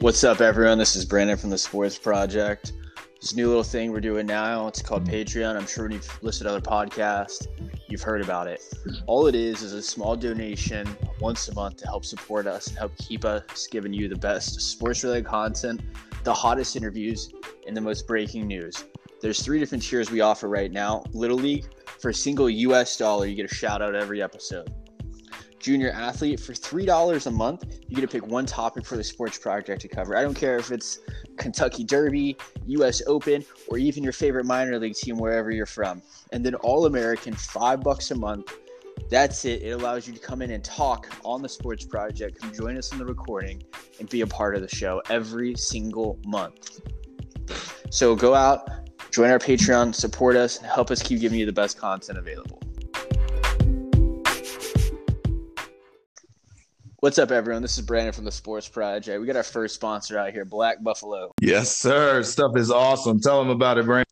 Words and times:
What's 0.00 0.22
up, 0.22 0.40
everyone? 0.40 0.78
This 0.78 0.94
is 0.94 1.04
Brandon 1.04 1.36
from 1.36 1.50
the 1.50 1.58
Sports 1.58 1.98
Project. 1.98 2.72
This 3.20 3.34
new 3.34 3.48
little 3.48 3.64
thing 3.64 3.90
we're 3.90 4.00
doing 4.00 4.26
now, 4.26 4.68
it's 4.68 4.80
called 4.80 5.04
Patreon. 5.04 5.56
I'm 5.56 5.66
sure 5.66 5.86
when 5.86 5.92
you've 5.92 6.22
listened 6.22 6.46
to 6.46 6.54
other 6.54 6.60
podcasts, 6.60 7.48
you've 7.88 8.00
heard 8.00 8.20
about 8.20 8.46
it. 8.46 8.62
All 9.08 9.26
it 9.26 9.34
is 9.34 9.60
is 9.60 9.72
a 9.72 9.82
small 9.82 10.14
donation 10.14 10.86
once 11.18 11.48
a 11.48 11.54
month 11.54 11.78
to 11.78 11.86
help 11.86 12.04
support 12.04 12.46
us 12.46 12.68
and 12.68 12.78
help 12.78 12.96
keep 12.98 13.24
us 13.24 13.66
giving 13.66 13.92
you 13.92 14.08
the 14.08 14.14
best 14.14 14.60
sports 14.60 15.02
related 15.02 15.26
content, 15.26 15.80
the 16.22 16.32
hottest 16.32 16.76
interviews, 16.76 17.32
and 17.66 17.76
the 17.76 17.80
most 17.80 18.06
breaking 18.06 18.46
news. 18.46 18.84
There's 19.20 19.42
three 19.42 19.58
different 19.58 19.82
tiers 19.82 20.12
we 20.12 20.20
offer 20.20 20.48
right 20.48 20.70
now. 20.70 21.02
Little 21.10 21.38
League, 21.38 21.66
for 21.98 22.10
a 22.10 22.14
single 22.14 22.48
US 22.48 22.96
dollar, 22.96 23.26
you 23.26 23.34
get 23.34 23.50
a 23.50 23.54
shout 23.54 23.82
out 23.82 23.96
every 23.96 24.22
episode 24.22 24.72
junior 25.58 25.90
athlete 25.90 26.40
for 26.40 26.52
$3 26.52 27.26
a 27.26 27.30
month 27.30 27.64
you 27.88 27.96
get 27.96 28.02
to 28.02 28.08
pick 28.08 28.26
one 28.26 28.46
topic 28.46 28.84
for 28.84 28.96
the 28.96 29.04
sports 29.04 29.38
project 29.38 29.80
to 29.82 29.88
cover. 29.88 30.16
I 30.16 30.22
don't 30.22 30.34
care 30.34 30.56
if 30.56 30.70
it's 30.70 31.00
kentucky 31.36 31.84
derby 31.84 32.36
us 32.80 33.02
open 33.06 33.44
or 33.68 33.78
even 33.78 34.02
your 34.02 34.12
favorite 34.12 34.44
minor 34.44 34.78
league 34.78 34.94
team 34.94 35.18
wherever 35.18 35.50
you're 35.50 35.66
from. 35.66 36.02
And 36.32 36.44
then 36.44 36.54
all 36.56 36.86
american 36.86 37.34
five 37.34 37.82
bucks 37.82 38.10
a 38.10 38.14
month. 38.14 38.52
That's 39.10 39.44
it. 39.44 39.62
It 39.62 39.70
allows 39.70 40.06
you 40.06 40.12
to 40.12 40.20
come 40.20 40.42
in 40.42 40.50
and 40.50 40.62
talk 40.62 41.08
on 41.24 41.40
the 41.40 41.48
sports 41.48 41.84
project 41.84 42.40
come 42.40 42.52
join 42.52 42.76
us 42.76 42.92
in 42.92 42.98
the 42.98 43.06
recording 43.06 43.62
and 43.98 44.08
be 44.08 44.20
a 44.20 44.26
part 44.26 44.54
of 44.54 44.60
the 44.60 44.68
show 44.68 45.00
every 45.08 45.54
single 45.54 46.18
month. 46.26 46.80
So 47.90 48.14
go 48.14 48.34
out 48.34 48.68
join 49.10 49.30
our 49.30 49.38
patreon 49.38 49.94
support 49.94 50.36
us 50.36 50.58
and 50.58 50.66
help 50.66 50.90
us 50.90 51.02
keep 51.02 51.20
giving 51.20 51.38
you 51.38 51.46
the 51.46 51.52
best 51.52 51.78
content 51.78 52.18
available 52.18 52.60
What's 57.00 57.16
up, 57.16 57.30
everyone? 57.30 57.62
This 57.62 57.78
is 57.78 57.86
Brandon 57.86 58.12
from 58.12 58.24
the 58.24 58.32
Sports 58.32 58.66
Project. 58.68 59.20
We 59.20 59.26
got 59.28 59.36
our 59.36 59.44
first 59.44 59.76
sponsor 59.76 60.18
out 60.18 60.32
here, 60.32 60.44
Black 60.44 60.82
Buffalo. 60.82 61.30
Yes, 61.40 61.70
sir. 61.70 62.24
Stuff 62.24 62.56
is 62.56 62.72
awesome. 62.72 63.20
Tell 63.20 63.38
them 63.38 63.50
about 63.50 63.78
it, 63.78 63.84
Brandon. 63.84 64.04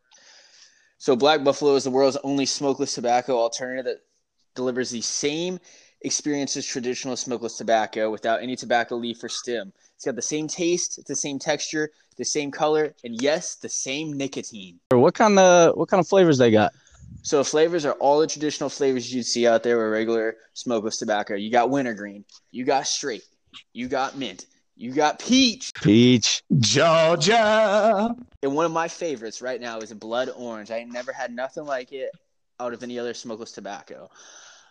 So, 0.98 1.17
Black 1.17 1.43
Buffalo 1.43 1.75
is 1.75 1.83
the 1.83 1.91
world's 1.91 2.17
only 2.23 2.47
smokeless 2.47 2.95
tobacco 2.95 3.37
alternative 3.39 3.87
that 3.87 4.03
delivers 4.55 4.91
the 4.91 5.01
same 5.01 5.59
experience 6.03 6.56
as 6.56 6.65
traditional 6.65 7.17
smokeless 7.17 7.56
tobacco 7.56 8.09
without 8.09 8.41
any 8.41 8.55
tobacco 8.55 8.95
leaf 8.95 9.21
or 9.25 9.28
stem. 9.28 9.73
It's 9.97 10.05
got 10.05 10.15
the 10.15 10.23
same 10.23 10.47
taste, 10.47 10.98
it's 10.98 11.09
the 11.09 11.17
same 11.17 11.41
texture, 11.41 11.91
the 12.19 12.25
same 12.25 12.53
color, 12.53 12.95
and 13.03 13.21
yes, 13.21 13.56
the 13.56 13.69
same 13.69 14.17
nicotine. 14.17 14.78
What 14.93 15.15
kind 15.15 15.41
of 15.41 15.77
what 15.77 15.89
kind 15.89 16.00
of 16.00 16.06
flavors 16.06 16.39
they 16.39 16.53
got? 16.53 16.73
So 17.27 17.43
flavors 17.43 17.85
are 17.85 17.95
all 17.95 18.21
the 18.21 18.29
traditional 18.29 18.71
flavors 18.71 19.13
you'd 19.13 19.27
see 19.27 19.49
out 19.49 19.65
there 19.65 19.79
with 19.79 19.91
regular 19.91 20.37
smokeless 20.55 20.97
tobacco. 20.97 21.35
You 21.35 21.51
got 21.51 21.71
wintergreen, 21.71 22.25
you 22.53 22.65
got 22.65 22.87
straight, 22.87 23.25
you 23.73 23.89
got 23.89 24.17
mint, 24.17 24.47
you 24.77 24.93
got 24.93 25.19
peach. 25.19 25.75
Peach. 25.75 26.45
Georgia. 26.61 28.15
And 28.45 28.55
one 28.55 28.65
of 28.65 28.71
my 28.71 28.87
favorites 28.87 29.43
right 29.43 29.61
now 29.61 29.79
is 29.79 29.91
a 29.91 29.97
blood 29.97 30.31
orange. 30.37 30.71
I 30.71 30.77
ain't 30.77 30.93
never 30.93 31.13
had 31.13 31.35
nothing 31.35 31.65
like 31.65 31.91
it 31.91 32.13
out 32.61 32.73
of 32.73 32.85
any 32.85 32.97
other 32.97 33.13
smokeless 33.13 33.51
tobacco. 33.51 34.09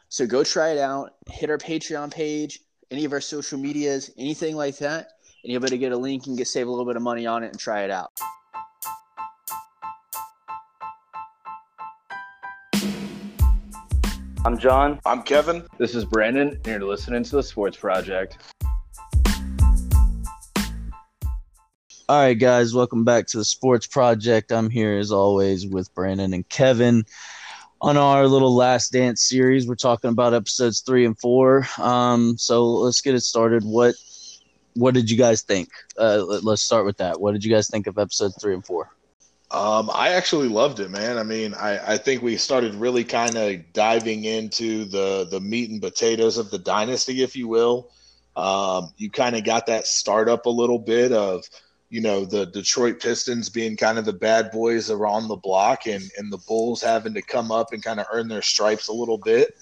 So 0.08 0.26
go 0.26 0.42
try 0.46 0.70
it 0.70 0.78
out. 0.78 1.16
Hit 1.30 1.50
our 1.50 1.58
Patreon 1.58 2.10
page, 2.10 2.62
any 2.90 3.04
of 3.04 3.12
our 3.12 3.20
social 3.20 3.60
medias, 3.60 4.12
anything 4.18 4.56
like 4.56 4.78
that, 4.78 5.10
and 5.44 5.52
you'll 5.52 5.60
be 5.60 5.66
able 5.66 5.72
to 5.72 5.78
get 5.78 5.92
a 5.92 5.98
link 5.98 6.28
and 6.28 6.38
get 6.38 6.48
save 6.48 6.68
a 6.68 6.70
little 6.70 6.86
bit 6.86 6.96
of 6.96 7.02
money 7.02 7.28
on 7.28 7.44
it 7.44 7.48
and 7.48 7.60
try 7.60 7.84
it 7.84 7.92
out. 7.92 8.18
I'm 14.46 14.60
John. 14.60 15.00
I'm 15.08 15.24
Kevin. 15.24 15.64
This 15.80 15.96
is 15.96 16.06
Brandon, 16.06 16.50
and 16.50 16.68
you're 16.68 16.82
listening 16.82 17.24
to 17.24 17.36
the 17.38 17.42
Sports 17.42 17.78
Project. 17.78 18.38
All 22.08 22.20
right, 22.20 22.36
guys, 22.36 22.72
welcome 22.72 23.04
back 23.04 23.26
to 23.26 23.38
the 23.38 23.44
Sports 23.44 23.88
Project. 23.88 24.52
I'm 24.52 24.70
here 24.70 25.00
as 25.00 25.12
always 25.12 25.66
with 25.66 25.92
Brandon 25.96 26.32
and 26.32 26.48
Kevin 26.48 27.06
on 27.82 27.98
our 27.98 28.28
little 28.28 28.56
Last 28.56 28.92
Dance 28.92 29.24
series. 29.24 29.68
We're 29.68 29.74
talking 29.74 30.12
about 30.12 30.36
episodes 30.36 30.82
three 30.82 31.08
and 31.08 31.18
four. 31.18 31.68
Um, 31.80 32.38
so 32.38 32.68
let's 32.68 33.02
get 33.02 33.16
it 33.16 33.22
started. 33.22 33.64
What 33.64 33.96
what 34.76 34.94
did 34.94 35.10
you 35.10 35.18
guys 35.18 35.42
think? 35.42 35.70
Uh, 35.98 36.24
let, 36.24 36.46
us 36.46 36.62
start 36.62 36.86
with 36.86 36.98
that. 36.98 37.20
What 37.20 37.32
did 37.32 37.44
you 37.44 37.52
guys 37.52 37.68
think 37.68 37.88
of 37.88 37.98
episodes 37.98 38.38
three 38.40 38.54
and 38.54 38.64
four? 38.64 38.95
Um, 39.56 39.90
I 39.94 40.10
actually 40.10 40.50
loved 40.50 40.82
it, 40.82 40.92
man. 40.92 41.18
I 41.18 41.24
mean, 41.24 41.54
I, 41.54 41.94
I 41.94 41.98
think 41.98 42.22
we 42.22 42.36
started 42.36 42.76
really 42.76 43.06
kind 43.06 43.38
of 43.38 43.72
diving 43.72 44.26
into 44.26 44.84
the 44.84 45.30
the 45.32 45.40
meat 45.40 45.70
and 45.70 45.82
potatoes 45.82 46.38
of 46.38 46.52
the 46.52 46.60
dynasty, 46.60 47.24
if 47.24 47.38
you 47.38 47.48
will. 47.48 47.90
Um, 48.36 48.92
you 48.98 49.10
kind 49.10 49.34
of 49.34 49.46
got 49.46 49.68
that 49.68 49.88
startup 49.88 50.46
a 50.46 50.50
little 50.50 50.78
bit 50.78 51.14
of, 51.14 51.46
you 51.90 52.02
know, 52.02 52.26
the 52.26 52.48
Detroit 52.48 53.02
Pistons 53.02 53.48
being 53.48 53.78
kind 53.78 53.98
of 53.98 54.04
the 54.04 54.12
bad 54.12 54.52
boys 54.52 54.92
around 54.92 55.30
the 55.30 55.38
block, 55.38 55.88
and 55.88 56.04
and 56.18 56.30
the 56.34 56.40
Bulls 56.50 56.82
having 56.82 57.14
to 57.14 57.22
come 57.22 57.50
up 57.50 57.72
and 57.72 57.82
kind 57.82 58.02
of 58.02 58.08
earn 58.12 58.28
their 58.28 58.42
stripes 58.42 58.90
a 58.90 58.94
little 58.94 59.20
bit. 59.20 59.56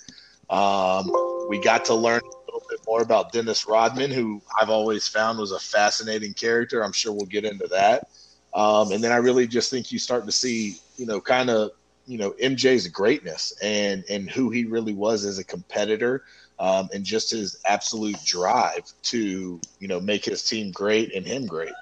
Um, 0.49 1.11
we 1.47 1.59
got 1.59 1.85
to 1.85 1.93
learn 1.93 2.21
a 2.23 2.51
little 2.51 2.67
bit 2.67 2.79
more 2.87 3.03
about 3.03 3.31
Dennis 3.31 3.67
Rodman, 3.67 4.09
who 4.09 4.41
I've 4.59 4.71
always 4.71 5.07
found 5.07 5.37
was 5.37 5.51
a 5.51 5.59
fascinating 5.59 6.33
character. 6.33 6.83
I'm 6.83 6.93
sure 6.93 7.13
we'll 7.13 7.27
get 7.27 7.45
into 7.45 7.67
that. 7.67 8.07
Um, 8.55 8.91
and 8.91 9.03
then 9.03 9.11
I 9.11 9.17
really 9.17 9.47
just 9.47 9.71
think 9.71 9.91
you 9.91 9.99
start 9.99 10.25
to 10.25 10.31
see, 10.31 10.77
you 10.97 11.05
know, 11.05 11.19
kind 11.19 11.49
of, 11.49 11.71
you 12.05 12.17
know, 12.17 12.31
MJ's 12.31 12.87
greatness 12.87 13.53
and 13.61 14.03
and 14.09 14.29
who 14.29 14.49
he 14.49 14.65
really 14.65 14.93
was 14.93 15.25
as 15.25 15.39
a 15.39 15.43
competitor, 15.43 16.23
um, 16.59 16.89
and 16.93 17.03
just 17.03 17.31
his 17.31 17.57
absolute 17.65 18.21
drive 18.25 18.91
to, 19.03 19.59
you 19.79 19.87
know, 19.87 19.99
make 19.99 20.25
his 20.25 20.43
team 20.43 20.71
great 20.71 21.13
and 21.15 21.25
him 21.25 21.45
great. 21.45 21.73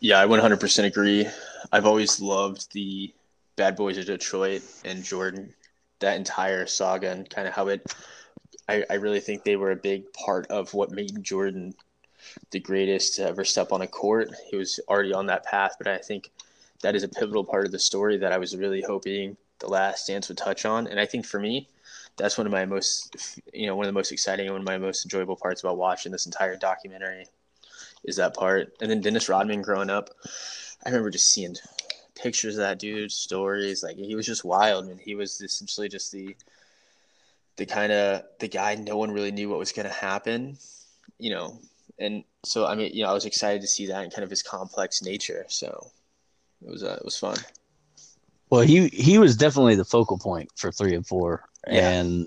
Yeah, 0.00 0.20
I 0.20 0.26
100% 0.26 0.84
agree. 0.84 1.26
I've 1.72 1.86
always 1.86 2.20
loved 2.20 2.72
the 2.72 3.12
Bad 3.56 3.76
Boys 3.76 3.98
of 3.98 4.06
Detroit 4.06 4.62
and 4.84 5.02
Jordan, 5.02 5.54
that 6.00 6.16
entire 6.16 6.66
saga, 6.66 7.10
and 7.10 7.28
kind 7.28 7.48
of 7.48 7.54
how 7.54 7.68
it. 7.68 7.94
I, 8.68 8.84
I 8.88 8.94
really 8.94 9.20
think 9.20 9.44
they 9.44 9.56
were 9.56 9.72
a 9.72 9.76
big 9.76 10.10
part 10.12 10.46
of 10.46 10.72
what 10.74 10.90
made 10.90 11.22
Jordan 11.22 11.74
the 12.50 12.60
greatest 12.60 13.16
to 13.16 13.26
ever 13.26 13.44
step 13.44 13.72
on 13.72 13.82
a 13.82 13.86
court. 13.86 14.30
He 14.50 14.56
was 14.56 14.80
already 14.88 15.12
on 15.12 15.26
that 15.26 15.44
path, 15.44 15.76
but 15.78 15.88
I 15.88 15.98
think 15.98 16.30
that 16.82 16.94
is 16.94 17.02
a 17.02 17.08
pivotal 17.08 17.44
part 17.44 17.66
of 17.66 17.72
the 17.72 17.78
story 17.78 18.16
that 18.18 18.32
I 18.32 18.38
was 18.38 18.56
really 18.56 18.82
hoping 18.82 19.36
the 19.58 19.68
last 19.68 20.06
dance 20.06 20.28
would 20.28 20.38
touch 20.38 20.64
on. 20.64 20.86
And 20.86 21.00
I 21.00 21.06
think 21.06 21.26
for 21.26 21.40
me, 21.40 21.68
that's 22.16 22.38
one 22.38 22.46
of 22.46 22.52
my 22.52 22.64
most, 22.64 23.40
you 23.52 23.66
know, 23.66 23.74
one 23.76 23.86
of 23.86 23.88
the 23.88 23.98
most 23.98 24.12
exciting 24.12 24.46
and 24.46 24.54
one 24.54 24.60
of 24.60 24.66
my 24.66 24.78
most 24.78 25.04
enjoyable 25.04 25.36
parts 25.36 25.62
about 25.62 25.78
watching 25.78 26.12
this 26.12 26.26
entire 26.26 26.56
documentary 26.56 27.26
is 28.04 28.16
that 28.16 28.34
part. 28.34 28.74
And 28.80 28.90
then 28.90 29.00
Dennis 29.00 29.28
Rodman 29.28 29.62
growing 29.62 29.90
up, 29.90 30.10
I 30.84 30.90
remember 30.90 31.10
just 31.10 31.30
seeing 31.30 31.56
pictures 32.14 32.54
of 32.54 32.60
that 32.60 32.78
dude, 32.78 33.10
stories. 33.10 33.82
Like 33.82 33.96
he 33.96 34.14
was 34.14 34.26
just 34.26 34.44
wild, 34.44 34.86
and 34.86 35.00
he 35.00 35.14
was 35.14 35.40
essentially 35.40 35.88
just 35.88 36.12
the 36.12 36.36
the 37.56 37.66
kind 37.66 37.92
of 37.92 38.24
the 38.40 38.48
guy 38.48 38.74
no 38.74 38.96
one 38.96 39.10
really 39.10 39.30
knew 39.30 39.48
what 39.48 39.58
was 39.58 39.72
going 39.72 39.86
to 39.86 39.94
happen. 39.94 40.58
You 41.18 41.30
know, 41.30 41.58
and 41.98 42.24
so 42.44 42.66
I 42.66 42.74
mean, 42.74 42.92
you 42.94 43.02
know, 43.02 43.10
I 43.10 43.14
was 43.14 43.24
excited 43.24 43.62
to 43.62 43.68
see 43.68 43.86
that 43.86 44.02
and 44.02 44.12
kind 44.12 44.24
of 44.24 44.30
his 44.30 44.42
complex 44.42 45.02
nature. 45.02 45.44
So 45.48 45.90
it 46.64 46.70
was 46.70 46.82
uh, 46.82 46.96
it 46.98 47.04
was 47.04 47.18
fun. 47.18 47.36
Well, 48.50 48.62
he 48.62 48.88
he 48.88 49.18
was 49.18 49.36
definitely 49.36 49.74
the 49.74 49.84
focal 49.84 50.18
point 50.18 50.50
for 50.56 50.70
three 50.70 50.94
and 50.94 51.06
four, 51.06 51.48
yeah. 51.66 51.90
and 51.90 52.26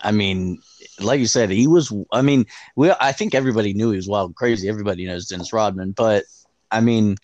I 0.00 0.12
mean, 0.12 0.58
like 1.00 1.20
you 1.20 1.26
said, 1.26 1.50
he 1.50 1.66
was. 1.66 1.92
I 2.12 2.22
mean, 2.22 2.46
we 2.76 2.92
I 3.00 3.12
think 3.12 3.34
everybody 3.34 3.72
knew 3.72 3.90
he 3.90 3.96
was 3.96 4.08
wild 4.08 4.30
and 4.30 4.36
crazy. 4.36 4.68
Everybody 4.68 5.06
knows 5.06 5.26
Dennis 5.26 5.52
Rodman, 5.52 5.92
but 5.92 6.24
I 6.70 6.80
mean, 6.80 7.16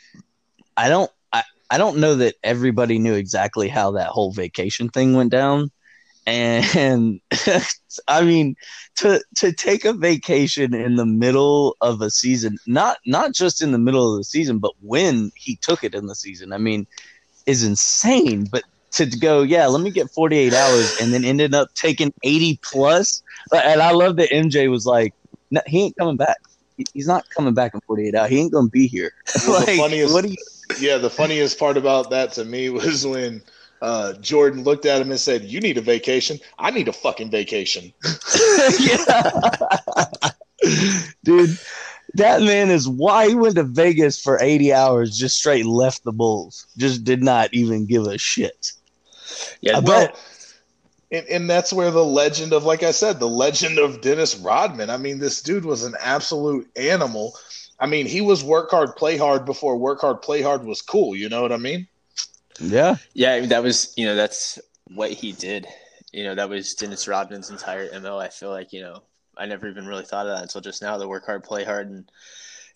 I 0.76 0.88
don't. 0.88 1.10
I, 1.32 1.44
I 1.70 1.78
don't 1.78 1.98
know 1.98 2.16
that 2.16 2.36
everybody 2.42 2.98
knew 2.98 3.14
exactly 3.14 3.68
how 3.68 3.92
that 3.92 4.08
whole 4.08 4.32
vacation 4.32 4.88
thing 4.88 5.14
went 5.14 5.30
down 5.30 5.70
and 6.26 7.20
I 8.08 8.22
mean 8.22 8.54
to 8.96 9.22
to 9.36 9.52
take 9.52 9.84
a 9.84 9.92
vacation 9.92 10.74
in 10.74 10.96
the 10.96 11.06
middle 11.06 11.76
of 11.80 12.00
a 12.00 12.10
season, 12.10 12.58
not 12.66 12.98
not 13.06 13.32
just 13.32 13.62
in 13.62 13.72
the 13.72 13.78
middle 13.78 14.12
of 14.12 14.18
the 14.18 14.24
season, 14.24 14.58
but 14.58 14.72
when 14.80 15.30
he 15.34 15.56
took 15.56 15.82
it 15.84 15.94
in 15.94 16.06
the 16.06 16.14
season, 16.14 16.52
I 16.52 16.58
mean, 16.58 16.86
is 17.46 17.64
insane. 17.64 18.46
But 18.50 18.64
to 18.92 19.06
go, 19.06 19.42
yeah, 19.42 19.66
let 19.66 19.82
me 19.82 19.90
get 19.90 20.10
48 20.10 20.52
hours, 20.52 20.94
and 21.00 21.12
then 21.12 21.24
ended 21.24 21.54
up 21.54 21.68
taking 21.74 22.12
80 22.22 22.58
plus. 22.62 23.22
And 23.52 23.80
I 23.80 23.92
love 23.92 24.16
that 24.16 24.30
MJ 24.30 24.70
was 24.70 24.86
like, 24.86 25.14
no, 25.50 25.60
he 25.66 25.84
ain't 25.84 25.96
coming 25.96 26.16
back. 26.16 26.36
He's 26.94 27.06
not 27.06 27.24
coming 27.36 27.54
back 27.54 27.74
in 27.74 27.80
48 27.86 28.14
hours. 28.14 28.30
He 28.30 28.40
ain't 28.40 28.52
gonna 28.52 28.68
be 28.68 28.86
here. 28.86 29.10
Well, 29.46 29.60
like, 29.60 29.68
the 29.68 29.76
funniest, 29.76 30.24
you- 30.24 30.36
yeah, 30.78 30.98
the 30.98 31.10
funniest 31.10 31.58
part 31.58 31.76
about 31.76 32.10
that 32.10 32.32
to 32.34 32.44
me 32.44 32.68
was 32.70 33.06
when 33.06 33.42
uh, 33.82 34.14
Jordan 34.14 34.62
looked 34.64 34.86
at 34.86 35.00
him 35.00 35.10
and 35.10 35.20
said, 35.20 35.44
"You 35.44 35.60
need 35.60 35.78
a 35.78 35.82
vacation. 35.82 36.38
I 36.58 36.70
need 36.70 36.88
a 36.88 36.92
fucking 36.92 37.30
vacation." 37.30 37.92
dude. 41.24 41.58
That 42.14 42.42
man 42.42 42.70
is 42.70 42.88
why 42.88 43.28
he 43.28 43.36
went 43.36 43.54
to 43.54 43.62
Vegas 43.62 44.20
for 44.20 44.42
80 44.42 44.72
hours, 44.72 45.16
just 45.16 45.38
straight 45.38 45.64
left 45.64 46.02
the 46.02 46.10
Bulls. 46.10 46.66
Just 46.76 47.04
did 47.04 47.22
not 47.22 47.54
even 47.54 47.86
give 47.86 48.04
a 48.04 48.18
shit. 48.18 48.72
Yeah, 49.60 49.76
I 49.76 49.80
well, 49.80 50.06
bet. 50.06 50.20
And, 51.12 51.26
and 51.28 51.50
that's 51.50 51.72
where 51.72 51.92
the 51.92 52.04
legend 52.04 52.52
of, 52.52 52.64
like 52.64 52.82
I 52.82 52.90
said, 52.90 53.20
the 53.20 53.28
legend 53.28 53.78
of 53.78 54.00
Dennis 54.00 54.36
Rodman. 54.36 54.90
I 54.90 54.96
mean, 54.96 55.20
this 55.20 55.40
dude 55.40 55.64
was 55.64 55.84
an 55.84 55.94
absolute 56.00 56.68
animal. 56.76 57.34
I 57.78 57.86
mean, 57.86 58.06
he 58.06 58.20
was 58.20 58.42
work 58.42 58.70
hard, 58.70 58.96
play 58.96 59.16
hard 59.16 59.44
before 59.44 59.76
work 59.76 60.00
hard, 60.00 60.20
play 60.20 60.42
hard 60.42 60.64
was 60.64 60.82
cool. 60.82 61.14
You 61.14 61.28
know 61.28 61.42
what 61.42 61.52
I 61.52 61.58
mean? 61.58 61.86
Yeah. 62.60 62.96
Yeah, 63.14 63.32
I 63.34 63.40
mean, 63.40 63.48
that 63.50 63.62
was 63.62 63.92
you 63.96 64.06
know 64.06 64.14
that's 64.14 64.58
what 64.88 65.10
he 65.10 65.32
did. 65.32 65.66
You 66.12 66.24
know, 66.24 66.34
that 66.34 66.48
was 66.48 66.74
Dennis 66.74 67.06
Rodman's 67.06 67.50
entire 67.50 67.88
mo. 68.00 68.18
I 68.18 68.28
feel 68.28 68.50
like 68.50 68.72
you 68.72 68.80
know 68.80 69.02
I 69.36 69.46
never 69.46 69.68
even 69.68 69.86
really 69.86 70.04
thought 70.04 70.26
of 70.26 70.36
that 70.36 70.42
until 70.42 70.60
just 70.60 70.82
now. 70.82 70.98
The 70.98 71.08
work 71.08 71.26
hard, 71.26 71.44
play 71.44 71.64
hard, 71.64 71.90
and 71.90 72.10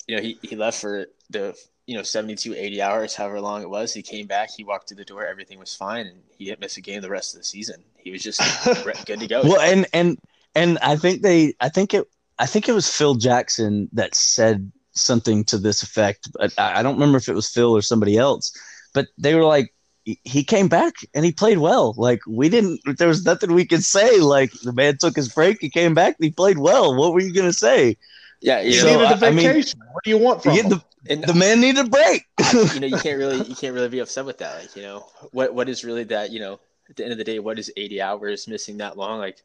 you 0.06 0.16
know 0.16 0.22
he 0.22 0.38
he 0.42 0.56
left 0.56 0.80
for 0.80 1.06
the 1.30 1.56
you 1.86 1.96
know 1.96 2.02
72 2.02 2.54
80 2.54 2.80
hours 2.80 3.14
however 3.14 3.40
long 3.40 3.62
it 3.62 3.68
was 3.68 3.92
he 3.92 4.02
came 4.02 4.26
back 4.26 4.50
he 4.50 4.64
walked 4.64 4.88
through 4.88 4.96
the 4.96 5.04
door 5.04 5.26
everything 5.26 5.58
was 5.58 5.74
fine 5.74 6.06
and 6.06 6.22
he 6.38 6.46
didn't 6.46 6.60
miss 6.60 6.78
a 6.78 6.80
game 6.80 7.02
the 7.02 7.10
rest 7.10 7.34
of 7.34 7.40
the 7.40 7.44
season 7.44 7.84
he 7.98 8.10
was 8.10 8.22
just 8.22 8.40
good 9.06 9.20
to 9.20 9.26
go 9.26 9.42
Well, 9.42 9.60
and 9.60 9.86
and 9.92 10.18
and 10.54 10.78
I 10.78 10.96
think 10.96 11.22
they, 11.22 11.54
I 11.60 11.68
think 11.68 11.94
it, 11.94 12.06
I 12.38 12.46
think 12.46 12.68
it 12.68 12.72
was 12.72 12.88
Phil 12.88 13.14
Jackson 13.14 13.88
that 13.92 14.14
said 14.14 14.70
something 14.92 15.44
to 15.44 15.58
this 15.58 15.82
effect, 15.82 16.30
but 16.32 16.52
I, 16.58 16.80
I 16.80 16.82
don't 16.82 16.94
remember 16.94 17.18
if 17.18 17.28
it 17.28 17.34
was 17.34 17.48
Phil 17.48 17.76
or 17.76 17.82
somebody 17.82 18.16
else. 18.16 18.52
But 18.92 19.08
they 19.18 19.34
were 19.34 19.44
like, 19.44 19.73
he- 20.04 20.20
he 20.24 20.44
came 20.44 20.68
back 20.68 20.94
and 21.14 21.24
he 21.24 21.32
played 21.32 21.58
well. 21.58 21.94
Like 21.96 22.20
we 22.26 22.48
didn't, 22.48 22.80
there 22.98 23.08
was 23.08 23.24
nothing 23.24 23.52
we 23.54 23.64
could 23.66 23.82
say. 23.84 24.18
Like 24.20 24.52
the 24.62 24.72
man 24.72 24.96
took 24.98 25.16
his 25.16 25.28
break, 25.28 25.58
he 25.60 25.70
came 25.70 25.94
back, 25.94 26.16
and 26.18 26.24
he 26.24 26.30
played 26.30 26.58
well. 26.58 26.94
What 26.94 27.12
were 27.12 27.20
you 27.20 27.32
gonna 27.32 27.52
say? 27.52 27.96
yeah 28.40 28.60
you 28.60 28.72
He 28.72 28.78
So, 28.78 28.86
know, 28.86 29.00
needed 29.08 29.22
a 29.22 29.26
I- 29.26 29.28
I 29.28 29.32
mean- 29.32 29.46
vacation. 29.46 29.80
what 29.92 30.04
do 30.04 30.10
you 30.10 30.18
want 30.18 30.42
from 30.42 30.52
him? 30.52 30.68
the, 30.68 30.82
and 31.08 31.22
the 31.24 31.34
man 31.34 31.60
needed 31.60 31.86
a 31.86 31.88
break. 31.88 32.22
you 32.74 32.80
know 32.80 32.86
you 32.86 32.98
can't 33.06 33.18
really 33.18 33.42
you 33.46 33.54
can't 33.54 33.74
really 33.74 33.88
be 33.88 34.00
upset 34.00 34.24
with 34.26 34.38
that 34.38 34.60
like 34.60 34.74
you 34.76 34.82
know 34.82 35.06
what 35.32 35.54
what 35.54 35.68
is 35.68 35.84
really 35.84 36.04
that 36.04 36.30
you 36.30 36.40
know 36.40 36.58
at 36.90 36.96
the 36.96 37.02
end 37.04 37.12
of 37.12 37.18
the 37.18 37.24
day 37.24 37.38
what 37.38 37.58
is 37.58 37.70
80 37.76 38.00
hours 38.02 38.46
missing 38.48 38.76
that 38.78 38.96
long 38.98 39.18
like 39.18 39.42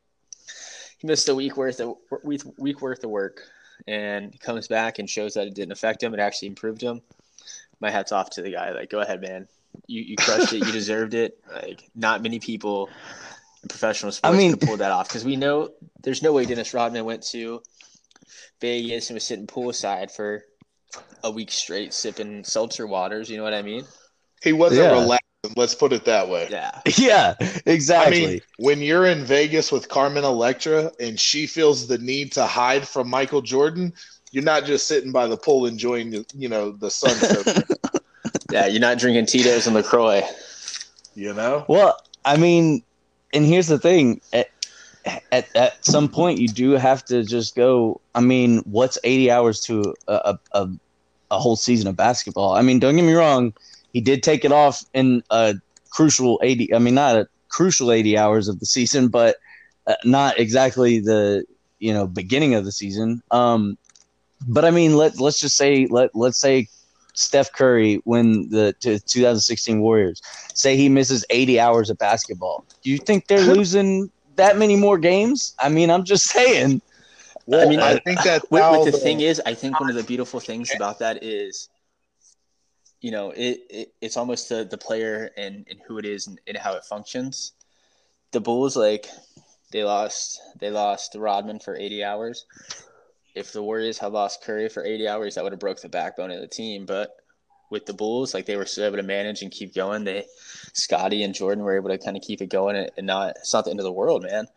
he 0.97 1.07
missed 1.07 1.29
a 1.29 1.35
week 1.35 1.55
worth 1.55 1.79
of 1.79 1.95
week, 2.23 2.41
week 2.57 2.81
worth 2.81 3.03
of 3.05 3.09
work 3.09 3.43
and 3.87 4.31
he 4.33 4.37
comes 4.37 4.67
back 4.67 4.99
and 4.99 5.09
shows 5.09 5.33
that 5.35 5.47
it 5.47 5.53
didn't 5.53 5.71
affect 5.71 6.03
him 6.03 6.13
it 6.13 6.19
actually 6.19 6.47
improved 6.49 6.81
him 6.81 7.01
my 7.79 7.89
hat's 7.91 8.11
off 8.11 8.29
to 8.31 8.41
the 8.41 8.51
guy 8.51 8.71
like 8.71 8.89
go 8.89 8.99
ahead 8.99 9.21
man 9.21 9.47
you 9.87 10.01
you 10.01 10.15
crushed 10.15 10.53
it 10.53 10.65
you 10.65 10.71
deserved 10.71 11.13
it 11.13 11.37
like 11.53 11.89
not 11.95 12.21
many 12.21 12.39
people 12.39 12.89
in 13.63 13.69
professional 13.69 14.11
sports 14.11 14.37
mean- 14.37 14.51
could 14.57 14.61
pull 14.67 14.77
that 14.77 14.91
off 14.91 15.07
because 15.07 15.23
we 15.25 15.35
know 15.35 15.69
there's 16.01 16.21
no 16.23 16.31
way 16.33 16.45
Dennis 16.45 16.73
Rodman 16.73 17.05
went 17.05 17.23
to 17.27 17.61
Vegas 18.61 19.09
and 19.09 19.15
was 19.15 19.23
sitting 19.23 19.47
poolside 19.47 20.11
for 20.11 20.43
a 21.23 21.31
week 21.31 21.51
straight 21.51 21.93
sipping 21.93 22.43
seltzer 22.43 22.87
waters. 22.87 23.29
You 23.29 23.37
know 23.37 23.43
what 23.43 23.53
I 23.53 23.61
mean? 23.61 23.85
he 24.41 24.53
wasn't 24.53 24.81
Yeah. 24.81 24.91
relaxing. 24.93 25.19
Let's 25.55 25.75
put 25.75 25.91
it 25.93 26.05
that 26.05 26.27
way. 26.29 26.47
Yeah. 26.49 26.79
yeah, 26.97 27.35
Exactly. 27.39 27.61
I 27.65 27.73
exactly. 27.73 28.25
mean, 28.27 28.41
when 28.57 28.79
you're 28.81 29.05
in 29.05 29.23
Vegas 29.25 29.71
with 29.71 29.87
Carmen 29.89 30.23
Electra 30.23 30.91
and 30.99 31.19
she 31.19 31.45
feels 31.47 31.87
the 31.87 31.97
need 31.97 32.31
to 32.33 32.45
hide 32.45 32.87
from 32.87 33.09
Michael 33.09 33.41
Jordan, 33.41 33.93
you're 34.31 34.43
not 34.43 34.65
just 34.65 34.87
sitting 34.87 35.11
by 35.11 35.27
the 35.27 35.37
pool 35.37 35.65
enjoying, 35.65 36.09
the, 36.11 36.25
you 36.35 36.47
know, 36.49 36.71
the 36.71 36.89
sunset. 36.91 37.65
Yeah. 38.49 38.67
You're 38.67 38.81
not 38.81 38.97
drinking 38.97 39.27
Tito's 39.27 39.67
and 39.67 39.75
LaCroix. 39.75 40.23
you 41.15 41.33
know, 41.33 41.65
Well, 41.67 41.97
I 42.25 42.37
mean, 42.37 42.83
and 43.33 43.45
here's 43.45 43.67
the 43.67 43.79
thing: 43.79 44.21
at, 44.33 44.49
at 45.31 45.55
at 45.55 45.85
some 45.85 46.09
point, 46.09 46.39
you 46.39 46.47
do 46.47 46.71
have 46.71 47.03
to 47.05 47.23
just 47.23 47.55
go. 47.55 48.01
I 48.15 48.21
mean, 48.21 48.59
what's 48.65 48.97
80 49.03 49.31
hours 49.31 49.61
to 49.61 49.95
a 50.07 50.13
a, 50.13 50.39
a, 50.53 50.69
a 51.31 51.39
whole 51.39 51.55
season 51.55 51.87
of 51.87 51.95
basketball? 51.95 52.53
I 52.53 52.61
mean, 52.61 52.79
don't 52.79 52.95
get 52.95 53.03
me 53.03 53.13
wrong; 53.13 53.53
he 53.93 54.01
did 54.01 54.23
take 54.23 54.43
it 54.45 54.51
off 54.51 54.83
in 54.93 55.23
a 55.29 55.55
crucial 55.89 56.39
80. 56.43 56.73
I 56.73 56.79
mean, 56.79 56.95
not 56.95 57.15
a 57.15 57.27
crucial 57.49 57.91
80 57.91 58.17
hours 58.17 58.47
of 58.47 58.59
the 58.59 58.65
season, 58.65 59.07
but 59.07 59.37
uh, 59.87 59.95
not 60.05 60.39
exactly 60.39 60.99
the 60.99 61.45
you 61.79 61.93
know 61.93 62.07
beginning 62.07 62.55
of 62.55 62.65
the 62.65 62.71
season. 62.71 63.21
Um, 63.31 63.77
but 64.47 64.65
I 64.65 64.71
mean, 64.71 64.95
let 64.95 65.19
let's 65.19 65.39
just 65.39 65.57
say 65.57 65.87
let 65.89 66.15
let's 66.15 66.39
say 66.39 66.67
Steph 67.19 67.51
Curry 67.51 68.01
win 68.05 68.49
the 68.49 68.73
to 68.79 68.99
2016 68.99 69.81
Warriors 69.81 70.21
say 70.53 70.75
he 70.77 70.89
misses 70.89 71.25
80 71.29 71.59
hours 71.59 71.89
of 71.89 71.97
basketball. 71.97 72.65
Do 72.81 72.89
you 72.89 72.97
think 72.97 73.27
they're 73.27 73.41
losing 73.55 74.09
that 74.35 74.57
many 74.57 74.75
more 74.75 74.97
games? 74.97 75.53
I 75.59 75.69
mean, 75.69 75.89
I'm 75.89 76.03
just 76.05 76.25
saying. 76.35 76.81
well, 77.45 77.65
I, 77.65 77.69
mean, 77.69 77.79
I 77.79 77.97
think 77.99 78.23
that 78.23 78.43
What, 78.49 78.59
now 78.59 78.71
what 78.71 78.85
the 78.85 78.91
the- 78.91 78.97
thing 78.97 79.19
is, 79.21 79.41
I 79.45 79.53
think 79.53 79.79
one 79.79 79.89
of 79.89 79.95
the 79.95 80.03
beautiful 80.03 80.39
things 80.39 80.73
about 80.73 80.99
that 80.99 81.23
is, 81.23 81.69
you 83.01 83.11
know, 83.11 83.31
it, 83.31 83.61
it 83.69 83.93
it's 84.01 84.17
almost 84.17 84.49
the, 84.49 84.63
the 84.63 84.77
player 84.77 85.31
and, 85.37 85.65
and 85.69 85.79
who 85.87 85.97
it 85.97 86.05
is 86.05 86.27
and, 86.27 86.39
and 86.47 86.57
how 86.57 86.73
it 86.75 86.83
functions. 86.85 87.53
The 88.31 88.39
Bulls, 88.39 88.75
like, 88.77 89.07
they 89.71 89.83
lost 89.83 90.41
they 90.59 90.71
lost 90.71 91.15
Rodman 91.15 91.59
for 91.59 91.75
80 91.75 92.03
hours. 92.03 92.45
If 93.35 93.53
the 93.53 93.63
Warriors 93.63 93.97
had 93.97 94.11
lost 94.11 94.43
Curry 94.43 94.69
for 94.69 94.83
80 94.83 95.07
hours, 95.07 95.35
that 95.35 95.43
would 95.43 95.53
have 95.53 95.59
broke 95.59 95.81
the 95.81 95.89
backbone 95.89 96.31
of 96.31 96.41
the 96.41 96.47
team. 96.47 96.85
But 96.85 97.15
with 97.69 97.85
the 97.85 97.93
Bulls, 97.93 98.33
like 98.33 98.45
they 98.45 98.57
were 98.57 98.65
still 98.65 98.85
able 98.85 98.97
to 98.97 99.03
manage 99.03 99.41
and 99.41 99.51
keep 99.51 99.73
going. 99.73 100.03
They 100.03 100.25
Scottie 100.73 101.23
and 101.23 101.33
Jordan 101.33 101.63
were 101.63 101.75
able 101.75 101.89
to 101.89 101.97
kind 101.97 102.17
of 102.17 102.23
keep 102.23 102.41
it 102.41 102.49
going 102.49 102.75
and, 102.75 102.89
and 102.97 103.07
not 103.07 103.35
it's 103.37 103.53
not 103.53 103.65
the 103.65 103.71
end 103.71 103.79
of 103.79 103.85
the 103.85 103.91
world, 103.91 104.23
man. 104.23 104.47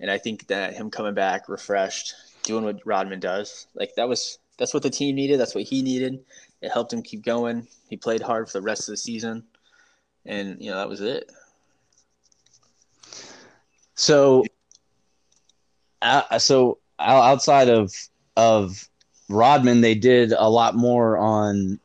And 0.00 0.10
I 0.10 0.18
think 0.18 0.46
that 0.48 0.74
him 0.74 0.90
coming 0.90 1.14
back 1.14 1.48
refreshed, 1.48 2.14
doing 2.42 2.64
what 2.64 2.84
Rodman 2.84 3.20
does, 3.20 3.66
like 3.74 3.94
that 3.96 4.08
was 4.08 4.38
that's 4.58 4.74
what 4.74 4.82
the 4.82 4.90
team 4.90 5.16
needed. 5.16 5.40
That's 5.40 5.54
what 5.54 5.64
he 5.64 5.82
needed. 5.82 6.24
It 6.60 6.70
helped 6.70 6.92
him 6.92 7.02
keep 7.02 7.24
going. 7.24 7.66
He 7.88 7.96
played 7.96 8.22
hard 8.22 8.48
for 8.48 8.58
the 8.58 8.62
rest 8.62 8.88
of 8.88 8.92
the 8.92 8.96
season, 8.96 9.44
and 10.24 10.60
you 10.60 10.70
know 10.70 10.76
that 10.76 10.88
was 10.88 11.00
it. 11.00 11.30
So, 13.94 14.44
uh, 16.00 16.38
so 16.38 16.78
outside 16.98 17.68
of 17.68 17.92
of 18.36 18.88
Rodman, 19.28 19.80
they 19.80 19.94
did 19.94 20.32
a 20.32 20.48
lot 20.48 20.74
more 20.74 21.16
on 21.18 21.78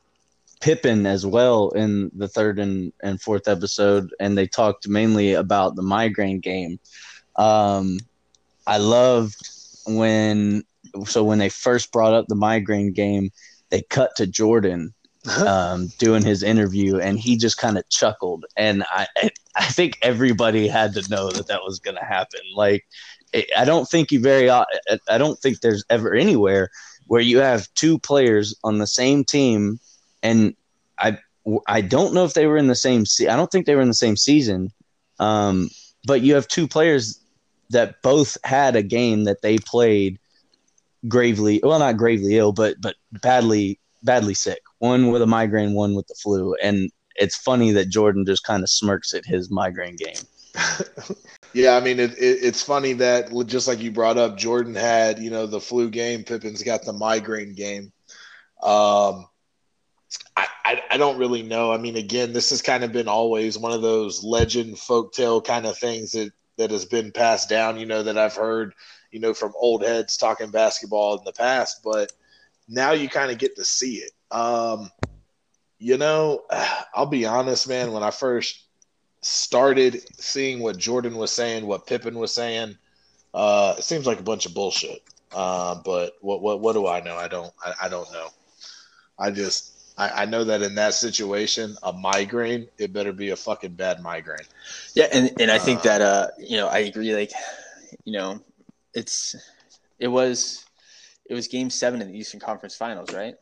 Pippen 0.60 1.06
as 1.06 1.26
well 1.26 1.70
in 1.70 2.12
the 2.16 2.28
third 2.28 2.60
and, 2.60 2.92
and 3.02 3.22
fourth 3.22 3.48
episode, 3.48 4.14
and 4.20 4.38
they 4.38 4.48
talked 4.48 4.88
mainly 4.88 5.34
about 5.34 5.76
the 5.76 5.84
migraine 5.84 6.40
game. 6.40 6.80
Um, 7.36 8.00
I 8.66 8.78
loved 8.78 9.50
when 9.86 10.64
so 11.06 11.24
when 11.24 11.38
they 11.38 11.50
first 11.50 11.92
brought 11.92 12.14
up 12.14 12.28
the 12.28 12.36
migraine 12.36 12.92
game, 12.92 13.32
they 13.70 13.84
cut 13.84 14.16
to 14.16 14.26
Jordan 14.26 14.94
um, 15.46 15.88
doing 16.00 16.24
his 16.24 16.42
interview, 16.42 16.98
and 17.00 17.20
he 17.20 17.38
just 17.38 17.58
kind 17.58 17.78
of 17.78 17.88
chuckled, 17.90 18.46
and 18.56 18.84
I 18.90 19.08
I 19.56 19.66
think 19.66 19.98
everybody 20.02 20.68
had 20.68 20.94
to 20.94 21.10
know 21.10 21.32
that 21.32 21.48
that 21.48 21.64
was 21.64 21.80
going 21.80 21.98
to 21.98 22.06
happen. 22.06 22.42
Like, 22.56 22.86
I 23.34 23.66
don't 23.66 23.88
think 23.88 24.12
you 24.12 24.20
very, 24.20 24.50
I 24.50 24.66
don't 25.18 25.40
think 25.40 25.60
there's 25.60 25.84
ever 25.90 26.14
anywhere 26.14 26.70
where 27.08 27.22
you 27.22 27.40
have 27.40 27.74
two 27.74 28.00
players 28.00 28.56
on 28.64 28.78
the 28.78 28.88
same 28.88 29.24
team, 29.24 29.80
and 30.24 30.56
I 31.00 31.18
I 31.68 31.82
don't 31.82 32.14
know 32.14 32.26
if 32.26 32.34
they 32.34 32.48
were 32.48 32.58
in 32.58 32.68
the 32.68 32.76
same. 32.76 33.06
Se- 33.06 33.28
I 33.28 33.36
don't 33.36 33.52
think 33.52 33.66
they 33.66 33.76
were 33.76 33.82
in 33.82 33.88
the 33.88 33.94
same 33.94 34.18
season, 34.18 34.72
um, 35.20 35.70
but 36.06 36.22
you 36.22 36.36
have 36.36 36.48
two 36.48 36.68
players 36.68 37.20
that 37.70 38.02
both 38.02 38.38
had 38.44 38.76
a 38.76 38.84
game 38.84 39.24
that 39.26 39.42
they 39.42 39.58
played 39.58 40.20
gravely, 41.08 41.60
well, 41.64 41.80
not 41.80 41.98
gravely 41.98 42.38
ill, 42.38 42.52
but 42.52 42.76
but 42.82 42.96
badly 43.22 43.80
badly 44.04 44.34
sick. 44.34 44.62
One 44.80 45.12
with 45.12 45.22
a 45.22 45.28
migraine, 45.28 45.74
one 45.74 45.96
with 45.96 46.08
the 46.08 46.16
flu, 46.16 46.56
and 46.62 46.92
it's 47.16 47.36
funny 47.36 47.72
that 47.72 47.90
Jordan 47.90 48.26
just 48.26 48.44
kind 48.44 48.64
of 48.64 48.70
smirks 48.70 49.14
at 49.14 49.26
his 49.26 49.50
migraine 49.50 49.96
game. 49.96 50.16
Yeah, 51.54 51.76
I 51.76 51.80
mean, 51.82 52.00
it, 52.00 52.12
it, 52.14 52.40
it's 52.44 52.62
funny 52.62 52.94
that 52.94 53.32
just 53.48 53.68
like 53.68 53.80
you 53.80 53.92
brought 53.92 54.18
up, 54.18 54.38
Jordan 54.38 54.76
had 54.76 55.20
you 55.20 55.30
know 55.30 55.48
the 55.48 55.62
flu 55.62 55.90
game, 55.90 56.24
Pippen's 56.24 56.64
got 56.64 56.84
the 56.84 56.94
migraine 56.94 57.54
game. 57.56 57.92
Um, 58.62 59.28
I, 60.36 60.48
I 60.66 60.82
I 60.92 60.98
don't 60.98 61.18
really 61.18 61.44
know. 61.44 61.72
I 61.72 61.78
mean, 61.78 61.96
again, 61.96 62.34
this 62.34 62.50
has 62.52 62.62
kind 62.62 62.84
of 62.84 62.92
been 62.92 63.08
always 63.08 63.58
one 63.58 63.72
of 63.72 63.82
those 63.82 64.24
legend 64.24 64.76
folktale 64.76 65.44
kind 65.44 65.66
of 65.66 65.78
things 65.78 66.12
that 66.12 66.32
that 66.58 66.72
has 66.72 66.86
been 66.86 67.12
passed 67.12 67.50
down. 67.50 67.80
You 67.80 67.86
know 67.86 68.04
that 68.04 68.18
I've 68.18 68.36
heard 68.36 68.74
you 69.12 69.20
know 69.20 69.34
from 69.34 69.54
old 69.58 69.84
heads 69.84 70.18
talking 70.18 70.52
basketball 70.52 71.18
in 71.18 71.24
the 71.26 71.34
past, 71.34 71.82
but 71.84 72.12
now 72.68 72.92
you 72.92 73.10
kind 73.10 73.32
of 73.32 73.38
get 73.38 73.56
to 73.56 73.66
see 73.66 73.96
it. 73.98 74.12
Um, 74.32 74.92
you 75.80 75.98
know, 75.98 76.44
I'll 76.94 77.06
be 77.08 77.26
honest, 77.26 77.68
man. 77.68 77.92
When 77.92 78.04
I 78.04 78.12
first 78.12 78.67
started 79.22 80.02
seeing 80.20 80.60
what 80.60 80.78
Jordan 80.78 81.16
was 81.16 81.32
saying, 81.32 81.66
what 81.66 81.88
Pippen 81.88 82.18
was 82.18 82.34
saying, 82.34 82.78
uh, 83.34 83.76
it 83.78 83.84
seems 83.84 84.06
like 84.06 84.20
a 84.20 84.24
bunch 84.24 84.46
of 84.46 84.54
bullshit. 84.54 85.04
Uh, 85.34 85.76
but 85.84 86.14
what 86.22 86.42
what 86.42 86.62
what 86.62 86.74
do 86.74 86.88
I 86.88 87.02
know? 87.02 87.16
I 87.16 87.28
don't 87.28 87.52
I, 87.64 87.74
I 87.84 87.90
don't 87.90 88.12
know. 88.14 88.30
I 89.20 89.32
just 89.32 89.74
I, 89.98 90.24
I 90.24 90.26
know 90.26 90.44
that 90.44 90.62
in 90.62 90.76
that 90.76 90.94
situation, 90.94 91.76
a 91.84 91.92
migraine, 91.92 92.68
it 92.78 92.94
better 92.94 93.12
be 93.12 93.32
a 93.32 93.36
fucking 93.36 93.74
bad 93.74 94.02
migraine. 94.02 94.46
Yeah, 94.94 95.08
and 95.12 95.32
and 95.40 95.52
I 95.52 95.58
think 95.58 95.80
Uh, 95.80 95.84
that 95.84 96.02
uh, 96.02 96.28
you 96.38 96.58
know, 96.58 96.68
I 96.68 96.80
agree. 96.80 97.14
Like, 97.14 97.32
you 98.06 98.14
know, 98.14 98.40
it's 98.94 99.36
it 100.00 100.08
was 100.08 100.66
it 101.26 101.34
was 101.34 101.48
Game 101.48 101.70
Seven 101.70 102.02
in 102.02 102.08
the 102.08 102.18
Eastern 102.18 102.40
Conference 102.40 102.76
Finals, 102.76 103.12
right? 103.14 103.36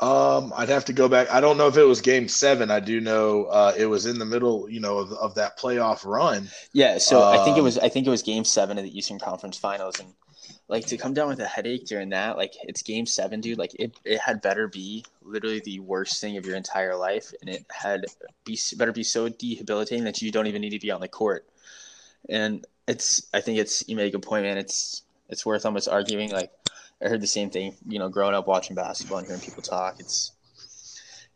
Um, 0.00 0.52
I'd 0.56 0.70
have 0.70 0.86
to 0.86 0.92
go 0.94 1.08
back. 1.08 1.30
I 1.30 1.40
don't 1.40 1.58
know 1.58 1.68
if 1.68 1.76
it 1.76 1.84
was 1.84 2.00
Game 2.00 2.26
Seven. 2.28 2.70
I 2.70 2.80
do 2.80 3.00
know 3.00 3.44
uh, 3.46 3.74
it 3.76 3.86
was 3.86 4.06
in 4.06 4.18
the 4.18 4.24
middle, 4.24 4.68
you 4.68 4.80
know, 4.80 4.98
of, 4.98 5.12
of 5.12 5.34
that 5.34 5.58
playoff 5.58 6.04
run. 6.06 6.54
Yeah, 6.72 6.98
so 6.98 7.22
I 7.22 7.38
think 7.38 7.56
it 7.58 7.60
Um, 7.60 7.64
was 7.64 7.78
I 7.78 7.88
think 7.88 8.06
it 8.06 8.10
was 8.10 8.22
game 8.22 8.44
seven 8.44 8.78
of 8.78 8.84
the 8.84 8.96
Eastern 8.96 9.18
Conference 9.18 9.58
Finals, 9.58 9.98
and 10.00 10.14
like 10.68 10.86
to 10.86 10.96
come 10.96 11.14
down 11.14 11.28
with 11.28 11.40
a 11.40 11.46
headache 11.46 11.86
during 11.86 12.10
that, 12.10 12.36
like 12.36 12.54
it's 12.62 12.82
game 12.82 13.06
seven, 13.06 13.40
dude. 13.40 13.58
Like 13.58 13.74
it, 13.78 13.94
it 14.04 14.20
had 14.20 14.40
better 14.40 14.68
be 14.68 15.04
literally 15.22 15.60
the 15.60 15.80
worst 15.80 16.20
thing 16.20 16.36
of 16.36 16.46
your 16.46 16.56
entire 16.56 16.96
life, 16.96 17.32
and 17.40 17.50
it 17.50 17.66
had 17.70 18.06
be 18.44 18.58
better 18.76 18.92
be 18.92 19.02
so 19.02 19.28
debilitating 19.28 20.04
that 20.04 20.22
you 20.22 20.32
don't 20.32 20.46
even 20.46 20.62
need 20.62 20.70
to 20.70 20.78
be 20.80 20.90
on 20.90 21.00
the 21.00 21.08
court. 21.08 21.46
And 22.28 22.64
it's 22.88 23.26
I 23.34 23.40
think 23.40 23.58
it's 23.58 23.86
you 23.88 23.96
make 23.96 24.08
a 24.08 24.16
good 24.16 24.26
point, 24.26 24.44
man. 24.44 24.58
It's 24.58 25.02
it's 25.28 25.44
worth 25.44 25.66
almost 25.66 25.88
arguing. 25.88 26.30
Like 26.30 26.52
I 27.02 27.08
heard 27.08 27.20
the 27.20 27.26
same 27.26 27.50
thing, 27.50 27.76
you 27.86 27.98
know, 27.98 28.08
growing 28.08 28.34
up 28.34 28.46
watching 28.46 28.76
basketball 28.76 29.18
and 29.18 29.26
hearing 29.26 29.42
people 29.42 29.62
talk. 29.62 29.96
It's 29.98 30.32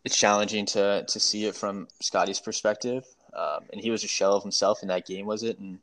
it's 0.05 0.17
challenging 0.17 0.67
to 0.67 1.05
to 1.07 1.21
see 1.21 1.47
it 1.47 1.55
from 1.55 1.89
Scottie's 2.01 2.41
perspective, 2.41 3.05
um, 3.33 3.65
and 3.73 3.81
he 3.81 3.91
was 3.91 4.05
a 4.05 4.09
shell 4.09 4.35
of 4.35 4.43
himself 4.43 4.83
in 4.83 4.89
that 4.89 5.07
game, 5.07 5.27
was 5.27 5.43
it? 5.43 5.59
And 5.59 5.79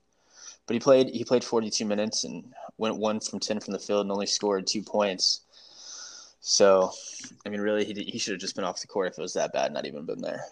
but 0.67 0.75
he 0.75 0.79
played 0.79 1.09
he 1.09 1.23
played 1.23 1.43
42 1.43 1.85
minutes 1.85 2.23
and 2.23 2.53
went 2.77 2.97
one 2.97 3.19
from 3.19 3.39
10 3.39 3.59
from 3.59 3.73
the 3.73 3.79
field 3.79 4.01
and 4.01 4.11
only 4.11 4.27
scored 4.27 4.67
two 4.67 4.83
points. 4.83 5.41
So, 6.39 6.91
I 7.45 7.50
mean, 7.50 7.61
really, 7.61 7.85
he 7.85 7.93
he 8.03 8.17
should 8.17 8.33
have 8.33 8.41
just 8.41 8.55
been 8.55 8.65
off 8.65 8.81
the 8.81 8.88
court 8.88 9.11
if 9.11 9.19
it 9.19 9.21
was 9.21 9.33
that 9.33 9.53
bad, 9.53 9.73
not 9.73 9.85
even 9.85 10.05
been 10.05 10.21
there. 10.21 10.45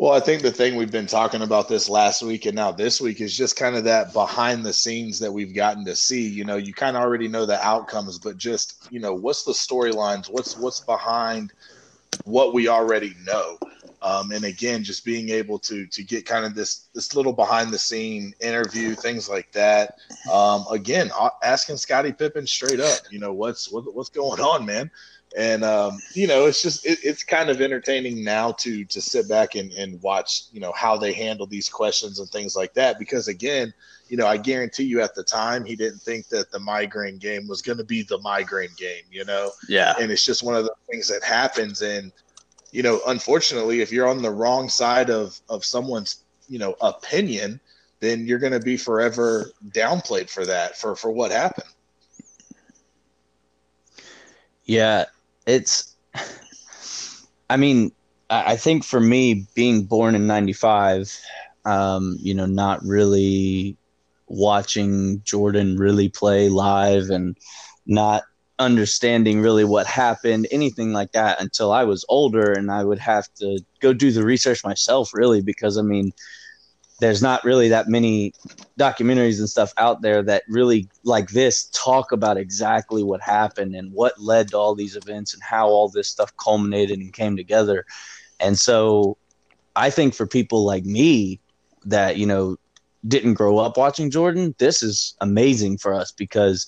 Well, 0.00 0.12
I 0.12 0.20
think 0.20 0.40
the 0.40 0.50
thing 0.50 0.76
we've 0.76 0.90
been 0.90 1.06
talking 1.06 1.42
about 1.42 1.68
this 1.68 1.90
last 1.90 2.22
week 2.22 2.46
and 2.46 2.56
now 2.56 2.72
this 2.72 3.02
week 3.02 3.20
is 3.20 3.36
just 3.36 3.54
kind 3.54 3.76
of 3.76 3.84
that 3.84 4.14
behind 4.14 4.64
the 4.64 4.72
scenes 4.72 5.18
that 5.18 5.30
we've 5.30 5.54
gotten 5.54 5.84
to 5.84 5.94
see. 5.94 6.26
You 6.26 6.46
know, 6.46 6.56
you 6.56 6.72
kind 6.72 6.96
of 6.96 7.02
already 7.02 7.28
know 7.28 7.44
the 7.44 7.62
outcomes, 7.62 8.18
but 8.18 8.38
just 8.38 8.88
you 8.90 8.98
know, 8.98 9.12
what's 9.12 9.44
the 9.44 9.52
storylines? 9.52 10.30
What's 10.30 10.56
what's 10.56 10.80
behind 10.80 11.52
what 12.24 12.54
we 12.54 12.66
already 12.66 13.14
know? 13.26 13.58
Um, 14.00 14.32
and 14.32 14.46
again, 14.46 14.82
just 14.82 15.04
being 15.04 15.28
able 15.28 15.58
to 15.58 15.86
to 15.88 16.02
get 16.02 16.24
kind 16.24 16.46
of 16.46 16.54
this 16.54 16.88
this 16.94 17.14
little 17.14 17.34
behind 17.34 17.70
the 17.70 17.78
scene 17.78 18.32
interview, 18.40 18.94
things 18.94 19.28
like 19.28 19.52
that. 19.52 19.98
Um, 20.32 20.64
again, 20.70 21.10
asking 21.42 21.76
Scottie 21.76 22.14
Pippen 22.14 22.46
straight 22.46 22.80
up, 22.80 23.00
you 23.10 23.18
know, 23.18 23.34
what's 23.34 23.70
what, 23.70 23.94
what's 23.94 24.08
going 24.08 24.40
on, 24.40 24.64
man? 24.64 24.90
And 25.36 25.64
um, 25.64 25.98
you 26.14 26.26
know 26.26 26.46
it's 26.46 26.62
just 26.62 26.84
it, 26.84 26.98
it's 27.02 27.22
kind 27.22 27.50
of 27.50 27.60
entertaining 27.60 28.24
now 28.24 28.52
to 28.52 28.84
to 28.86 29.00
sit 29.00 29.28
back 29.28 29.54
and, 29.54 29.72
and 29.72 30.00
watch 30.02 30.44
you 30.52 30.60
know 30.60 30.72
how 30.72 30.96
they 30.96 31.12
handle 31.12 31.46
these 31.46 31.68
questions 31.68 32.18
and 32.18 32.28
things 32.30 32.56
like 32.56 32.74
that. 32.74 32.98
Because 32.98 33.28
again 33.28 33.72
you 34.08 34.16
know 34.16 34.26
i 34.26 34.36
guarantee 34.36 34.82
you 34.82 35.00
at 35.00 35.14
the 35.14 35.22
time 35.22 35.64
he 35.64 35.76
didn't 35.76 36.00
think 36.00 36.26
that 36.28 36.50
the 36.50 36.58
migraine 36.58 37.16
game 37.16 37.46
was 37.46 37.62
going 37.62 37.78
to 37.78 37.84
be 37.84 38.02
the 38.02 38.18
migraine 38.18 38.74
game 38.76 39.04
you 39.10 39.24
know? 39.24 39.50
Yeah, 39.68 39.94
and 40.00 40.10
it's 40.10 40.24
just 40.24 40.42
one 40.42 40.56
of 40.56 40.64
the 40.64 40.74
things 40.90 41.06
that 41.08 41.22
happens. 41.22 41.80
And 41.80 42.12
you 42.72 42.82
know 42.82 43.00
unfortunately 43.06 43.80
if 43.80 43.92
you're 43.92 44.08
on 44.08 44.20
the 44.20 44.30
wrong 44.30 44.68
side 44.68 45.10
of 45.10 45.40
of 45.48 45.64
someone's 45.64 46.24
you 46.48 46.58
know 46.58 46.74
opinion 46.80 47.60
then 48.00 48.26
you're 48.26 48.38
going 48.38 48.52
to 48.52 48.60
be 48.60 48.76
forever 48.76 49.50
downplayed 49.68 50.28
for 50.28 50.44
that 50.46 50.76
for 50.76 50.96
for 50.96 51.10
what 51.10 51.30
happened. 51.30 51.68
Yeah, 54.64 55.06
it's. 55.46 55.96
I 57.48 57.56
mean, 57.56 57.92
I 58.30 58.56
think 58.56 58.84
for 58.84 59.00
me, 59.00 59.46
being 59.54 59.84
born 59.84 60.14
in 60.14 60.26
'95, 60.26 61.18
um, 61.64 62.16
you 62.20 62.34
know, 62.34 62.46
not 62.46 62.82
really 62.84 63.76
watching 64.28 65.20
Jordan 65.24 65.76
really 65.76 66.08
play 66.08 66.48
live 66.48 67.10
and 67.10 67.36
not 67.86 68.22
understanding 68.60 69.40
really 69.40 69.64
what 69.64 69.86
happened, 69.86 70.46
anything 70.52 70.92
like 70.92 71.12
that, 71.12 71.40
until 71.40 71.72
I 71.72 71.82
was 71.84 72.04
older, 72.08 72.52
and 72.52 72.70
I 72.70 72.84
would 72.84 73.00
have 73.00 73.32
to 73.34 73.58
go 73.80 73.92
do 73.92 74.12
the 74.12 74.24
research 74.24 74.62
myself, 74.62 75.10
really, 75.12 75.40
because 75.40 75.76
I 75.76 75.82
mean, 75.82 76.12
there's 77.00 77.22
not 77.22 77.44
really 77.44 77.68
that 77.68 77.88
many 77.88 78.32
documentaries 78.78 79.38
and 79.38 79.48
stuff 79.48 79.72
out 79.76 80.02
there 80.02 80.22
that 80.22 80.42
really 80.48 80.88
like 81.04 81.30
this 81.30 81.70
talk 81.72 82.12
about 82.12 82.36
exactly 82.36 83.02
what 83.02 83.20
happened 83.20 83.74
and 83.74 83.92
what 83.92 84.20
led 84.20 84.48
to 84.48 84.56
all 84.56 84.74
these 84.74 84.96
events 84.96 85.34
and 85.34 85.42
how 85.42 85.68
all 85.68 85.88
this 85.88 86.08
stuff 86.08 86.32
culminated 86.36 86.98
and 86.98 87.12
came 87.12 87.36
together. 87.36 87.84
And 88.38 88.58
so 88.58 89.16
I 89.76 89.90
think 89.90 90.14
for 90.14 90.26
people 90.26 90.64
like 90.64 90.84
me 90.84 91.40
that, 91.84 92.16
you 92.16 92.26
know, 92.26 92.56
didn't 93.06 93.34
grow 93.34 93.58
up 93.58 93.76
watching 93.76 94.10
Jordan, 94.10 94.54
this 94.58 94.82
is 94.82 95.14
amazing 95.20 95.78
for 95.78 95.94
us 95.94 96.12
because 96.12 96.66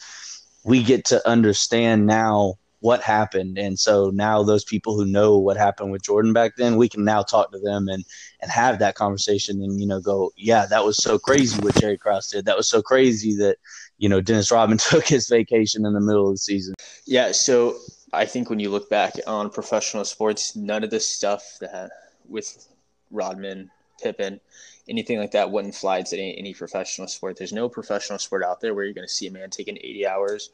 we 0.65 0.83
get 0.83 1.05
to 1.07 1.27
understand 1.29 2.07
now 2.07 2.55
what 2.83 3.01
happened. 3.01 3.59
And 3.59 3.79
so 3.79 4.11
now 4.13 4.43
those 4.43 4.65
people 4.65 4.97
who 4.97 5.07
know 5.07 5.39
what 5.39 5.57
happened 5.57 5.93
with 5.93 6.03
Jordan 6.03 6.33
back 6.33 6.57
then, 6.57 6.77
we 6.77 6.89
can 6.89 7.05
now 7.05 7.23
talk 7.23 7.53
to 7.53 7.59
them 7.61 7.87
and 7.89 8.05
and 8.41 8.51
have 8.51 8.81
that 8.81 8.97
conversation 8.97 9.63
and 9.63 9.81
you 9.81 9.87
know 9.87 10.01
go, 10.01 10.33
yeah, 10.37 10.67
that 10.67 10.85
was 10.85 10.97
so 10.97 11.17
crazy 11.17 11.61
what 11.63 11.77
Jerry 11.77 11.97
Krause 11.97 12.29
did. 12.29 12.45
That 12.45 12.57
was 12.57 12.69
so 12.69 12.83
crazy 12.83 13.37
that 13.37 13.59
you 13.99 14.09
know 14.09 14.21
Dennis 14.21 14.51
Rodman 14.51 14.79
took 14.91 15.07
his 15.07 15.29
vacation 15.29 15.87
in 15.87 15.95
the 15.95 16.01
middle 16.01 16.27
of 16.27 16.35
the 16.35 16.39
season. 16.39 16.75
yeah. 17.07 17.31
So 17.31 17.77
I 18.13 18.27
think 18.27 18.51
when 18.51 18.59
you 18.59 18.69
look 18.69 18.91
back 18.91 19.15
on 19.29 19.49
professional 19.49 20.05
sports, 20.05 20.57
none 20.57 20.83
of 20.83 20.91
this 20.91 21.07
stuff 21.07 21.59
that 21.61 21.91
with 22.29 22.69
Rodman, 23.13 23.71
Pippen, 24.03 24.41
anything 24.89 25.21
like 25.21 25.31
that 25.31 25.53
wouldn't 25.53 25.77
fly 25.77 26.03
to 26.03 26.17
any, 26.17 26.37
any 26.37 26.53
professional 26.53 27.07
sport. 27.07 27.37
There's 27.37 27.53
no 27.53 27.69
professional 27.69 28.19
sport 28.19 28.43
out 28.43 28.61
there 28.61 28.75
where 28.75 28.85
you're 28.85 28.93
going 28.93 29.07
to 29.07 29.13
see 29.13 29.29
a 29.29 29.31
man 29.31 29.51
taking 29.51 29.77
80 29.77 30.07
hours 30.09 30.51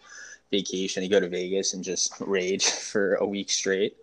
vacation 0.51 1.03
to 1.03 1.09
go 1.09 1.21
to 1.21 1.29
Vegas 1.29 1.75
and 1.75 1.85
just 1.85 2.15
rage 2.21 2.67
for 2.71 3.15
a 3.15 3.27
week 3.27 3.51
straight. 3.51 3.97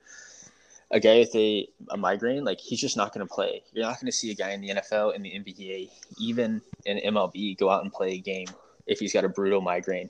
A 0.92 1.00
guy 1.00 1.20
with 1.20 1.36
a, 1.36 1.68
a 1.90 1.98
migraine, 1.98 2.44
like 2.44 2.60
he's 2.60 2.80
just 2.80 2.96
not 2.96 3.14
going 3.14 3.28
to 3.28 3.34
play. 3.34 3.64
You're 3.74 3.86
not 3.86 4.00
going 4.00 4.06
to 4.06 4.12
see 4.12 4.32
a 4.32 4.36
guy 4.36 4.52
in 4.52 4.62
the 4.62 4.70
NFL, 4.70 5.16
in 5.16 5.24
the 5.24 5.32
NBA, 5.32 5.90
even 6.20 6.62
in 6.86 6.98
MLB, 7.14 7.58
go 7.58 7.70
out 7.70 7.84
and 7.84 7.92
play 7.92 8.14
a 8.14 8.20
game 8.20 8.48
if 8.86 9.00
he's 9.00 9.12
got 9.12 9.26
a 9.26 9.30
brutal 9.30 9.62
migraine. 9.62 10.10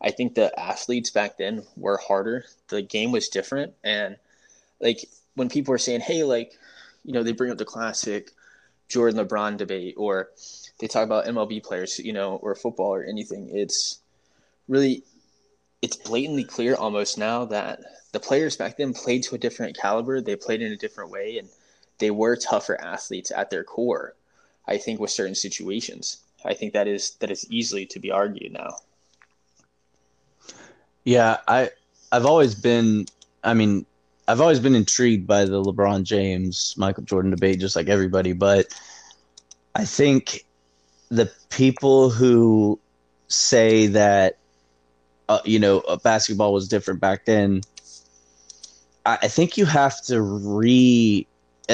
I 0.00 0.10
think 0.10 0.34
the 0.34 0.58
athletes 0.58 1.10
back 1.10 1.36
then 1.36 1.64
were 1.76 1.98
harder. 1.98 2.46
The 2.68 2.80
game 2.80 3.12
was 3.12 3.28
different, 3.28 3.74
and 3.84 4.16
like 4.80 5.04
when 5.34 5.50
people 5.50 5.72
were 5.72 5.78
saying, 5.78 6.00
"Hey, 6.00 6.24
like," 6.24 6.54
you 7.04 7.12
know, 7.12 7.22
they 7.22 7.32
bring 7.32 7.50
up 7.50 7.58
the 7.58 7.66
classic 7.66 8.30
Jordan 8.88 9.24
LeBron 9.24 9.58
debate, 9.58 9.94
or 9.98 10.30
they 10.80 10.88
talk 10.88 11.04
about 11.04 11.26
MLB 11.26 11.62
players, 11.62 11.98
you 11.98 12.12
know, 12.12 12.36
or 12.36 12.54
football 12.54 12.94
or 12.94 13.04
anything. 13.04 13.50
It's 13.52 14.00
really, 14.68 15.04
it's 15.82 15.96
blatantly 15.96 16.44
clear 16.44 16.74
almost 16.74 17.16
now 17.18 17.44
that 17.46 17.80
the 18.12 18.20
players 18.20 18.56
back 18.56 18.76
then 18.76 18.92
played 18.92 19.22
to 19.24 19.34
a 19.34 19.38
different 19.38 19.76
caliber. 19.76 20.20
They 20.20 20.36
played 20.36 20.62
in 20.62 20.72
a 20.72 20.76
different 20.76 21.10
way, 21.10 21.38
and 21.38 21.48
they 21.98 22.10
were 22.10 22.36
tougher 22.36 22.80
athletes 22.80 23.30
at 23.30 23.50
their 23.50 23.64
core. 23.64 24.14
I 24.66 24.78
think 24.78 25.00
with 25.00 25.10
certain 25.10 25.34
situations, 25.34 26.18
I 26.44 26.54
think 26.54 26.72
that 26.72 26.86
is 26.86 27.12
that 27.20 27.30
is 27.30 27.50
easily 27.50 27.86
to 27.86 28.00
be 28.00 28.10
argued 28.10 28.52
now. 28.52 28.76
Yeah, 31.04 31.38
I 31.48 31.70
I've 32.12 32.26
always 32.26 32.54
been 32.54 33.06
I 33.42 33.54
mean, 33.54 33.86
I've 34.28 34.40
always 34.40 34.60
been 34.60 34.74
intrigued 34.74 35.26
by 35.26 35.44
the 35.44 35.62
LeBron 35.62 36.02
James 36.02 36.74
Michael 36.76 37.04
Jordan 37.04 37.30
debate 37.30 37.58
just 37.58 37.76
like 37.76 37.88
everybody, 37.88 38.32
but 38.32 38.66
I 39.74 39.84
think 39.84 40.44
the 41.08 41.30
people 41.48 42.10
who 42.10 42.78
say 43.28 43.86
that 43.88 44.39
uh, 45.30 45.40
you 45.44 45.58
know, 45.58 45.80
uh, 45.80 45.96
basketball 45.96 46.52
was 46.52 46.68
different 46.68 47.00
back 47.00 47.24
then 47.24 47.62
I, 49.06 49.18
I 49.22 49.28
think 49.28 49.56
you 49.56 49.66
have 49.66 50.00
to 50.02 50.20
re 50.22 51.26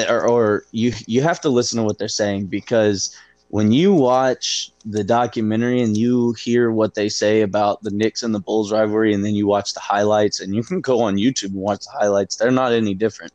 or, 0.09 0.29
or 0.29 0.65
you 0.73 0.93
you 1.07 1.23
have 1.23 1.41
to 1.43 1.49
listen 1.49 1.79
to 1.79 1.85
what 1.85 1.99
they're 1.99 2.09
saying 2.09 2.47
because 2.47 3.17
when 3.49 3.71
you 3.73 3.93
watch 3.93 4.73
the 4.85 5.05
documentary 5.05 5.81
and 5.81 5.97
you 5.97 6.33
hear 6.33 6.71
what 6.73 6.95
they 6.95 7.09
say 7.09 7.43
about 7.43 7.83
the 7.83 7.91
Knicks 7.91 8.25
and 8.25 8.35
the 8.35 8.41
Bulls 8.41 8.73
rivalry, 8.73 9.15
and 9.15 9.25
then 9.25 9.37
you 9.37 9.47
watch 9.47 9.73
the 9.73 9.81
highlights, 9.81 10.41
and 10.41 10.55
you 10.55 10.65
can 10.65 10.81
go 10.81 11.01
on 11.01 11.17
YouTube 11.17 11.51
and 11.51 11.55
watch 11.55 11.85
the 11.85 11.93
highlights, 11.93 12.37
they're 12.37 12.51
not 12.51 12.73
any 12.73 12.93
different. 12.93 13.33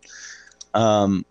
Um, 0.73 1.25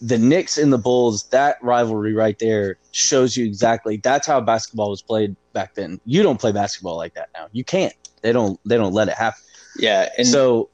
the 0.00 0.18
Knicks 0.18 0.56
and 0.56 0.72
the 0.72 0.78
Bulls, 0.78 1.24
that 1.30 1.56
rivalry 1.62 2.14
right 2.14 2.38
there 2.38 2.78
shows 2.92 3.36
you 3.36 3.44
exactly 3.44 3.96
that's 3.96 4.26
how 4.26 4.40
basketball 4.40 4.90
was 4.90 5.02
played 5.02 5.34
back 5.52 5.74
then. 5.74 6.00
You 6.04 6.22
don't 6.22 6.40
play 6.40 6.52
basketball 6.52 6.96
like 6.96 7.14
that 7.14 7.30
now. 7.34 7.48
You 7.50 7.64
can't. 7.64 7.94
They 8.26 8.32
don't. 8.32 8.58
They 8.64 8.76
don't 8.76 8.92
let 8.92 9.06
it 9.06 9.14
happen. 9.14 9.40
Yeah, 9.78 10.08
and 10.18 10.26
so, 10.26 10.68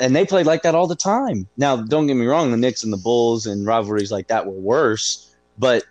and 0.00 0.16
they 0.16 0.24
played 0.24 0.46
like 0.46 0.62
that 0.62 0.74
all 0.74 0.86
the 0.86 0.96
time. 0.96 1.46
Now, 1.58 1.76
don't 1.76 2.06
get 2.06 2.14
me 2.14 2.24
wrong, 2.24 2.50
the 2.50 2.56
Knicks 2.56 2.82
and 2.82 2.90
the 2.90 2.96
Bulls 2.96 3.44
and 3.44 3.66
rivalries 3.66 4.10
like 4.10 4.28
that 4.28 4.46
were 4.46 4.52
worse, 4.52 5.36
but 5.58 5.84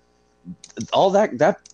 all 0.92 1.12
that 1.12 1.38
that 1.38 1.70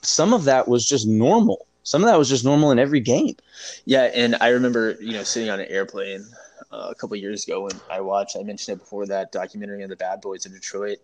some 0.00 0.32
of 0.32 0.44
that 0.44 0.68
was 0.68 0.88
just 0.88 1.06
normal. 1.06 1.66
Some 1.82 2.02
of 2.02 2.08
that 2.08 2.16
was 2.16 2.30
just 2.30 2.46
normal 2.46 2.70
in 2.70 2.78
every 2.78 3.00
game. 3.00 3.36
Yeah, 3.84 4.04
and 4.14 4.36
I 4.40 4.48
remember, 4.48 4.96
you 5.02 5.12
know, 5.12 5.22
sitting 5.22 5.50
on 5.50 5.60
an 5.60 5.66
airplane 5.68 6.24
uh, 6.72 6.88
a 6.90 6.94
couple 6.94 7.14
years 7.16 7.44
ago 7.44 7.64
when 7.64 7.78
I 7.90 8.00
watched. 8.00 8.38
I 8.40 8.42
mentioned 8.42 8.78
it 8.78 8.80
before 8.80 9.04
that 9.04 9.32
documentary 9.32 9.82
on 9.82 9.90
the 9.90 9.96
Bad 9.96 10.22
Boys 10.22 10.46
of 10.46 10.52
Detroit, 10.52 10.96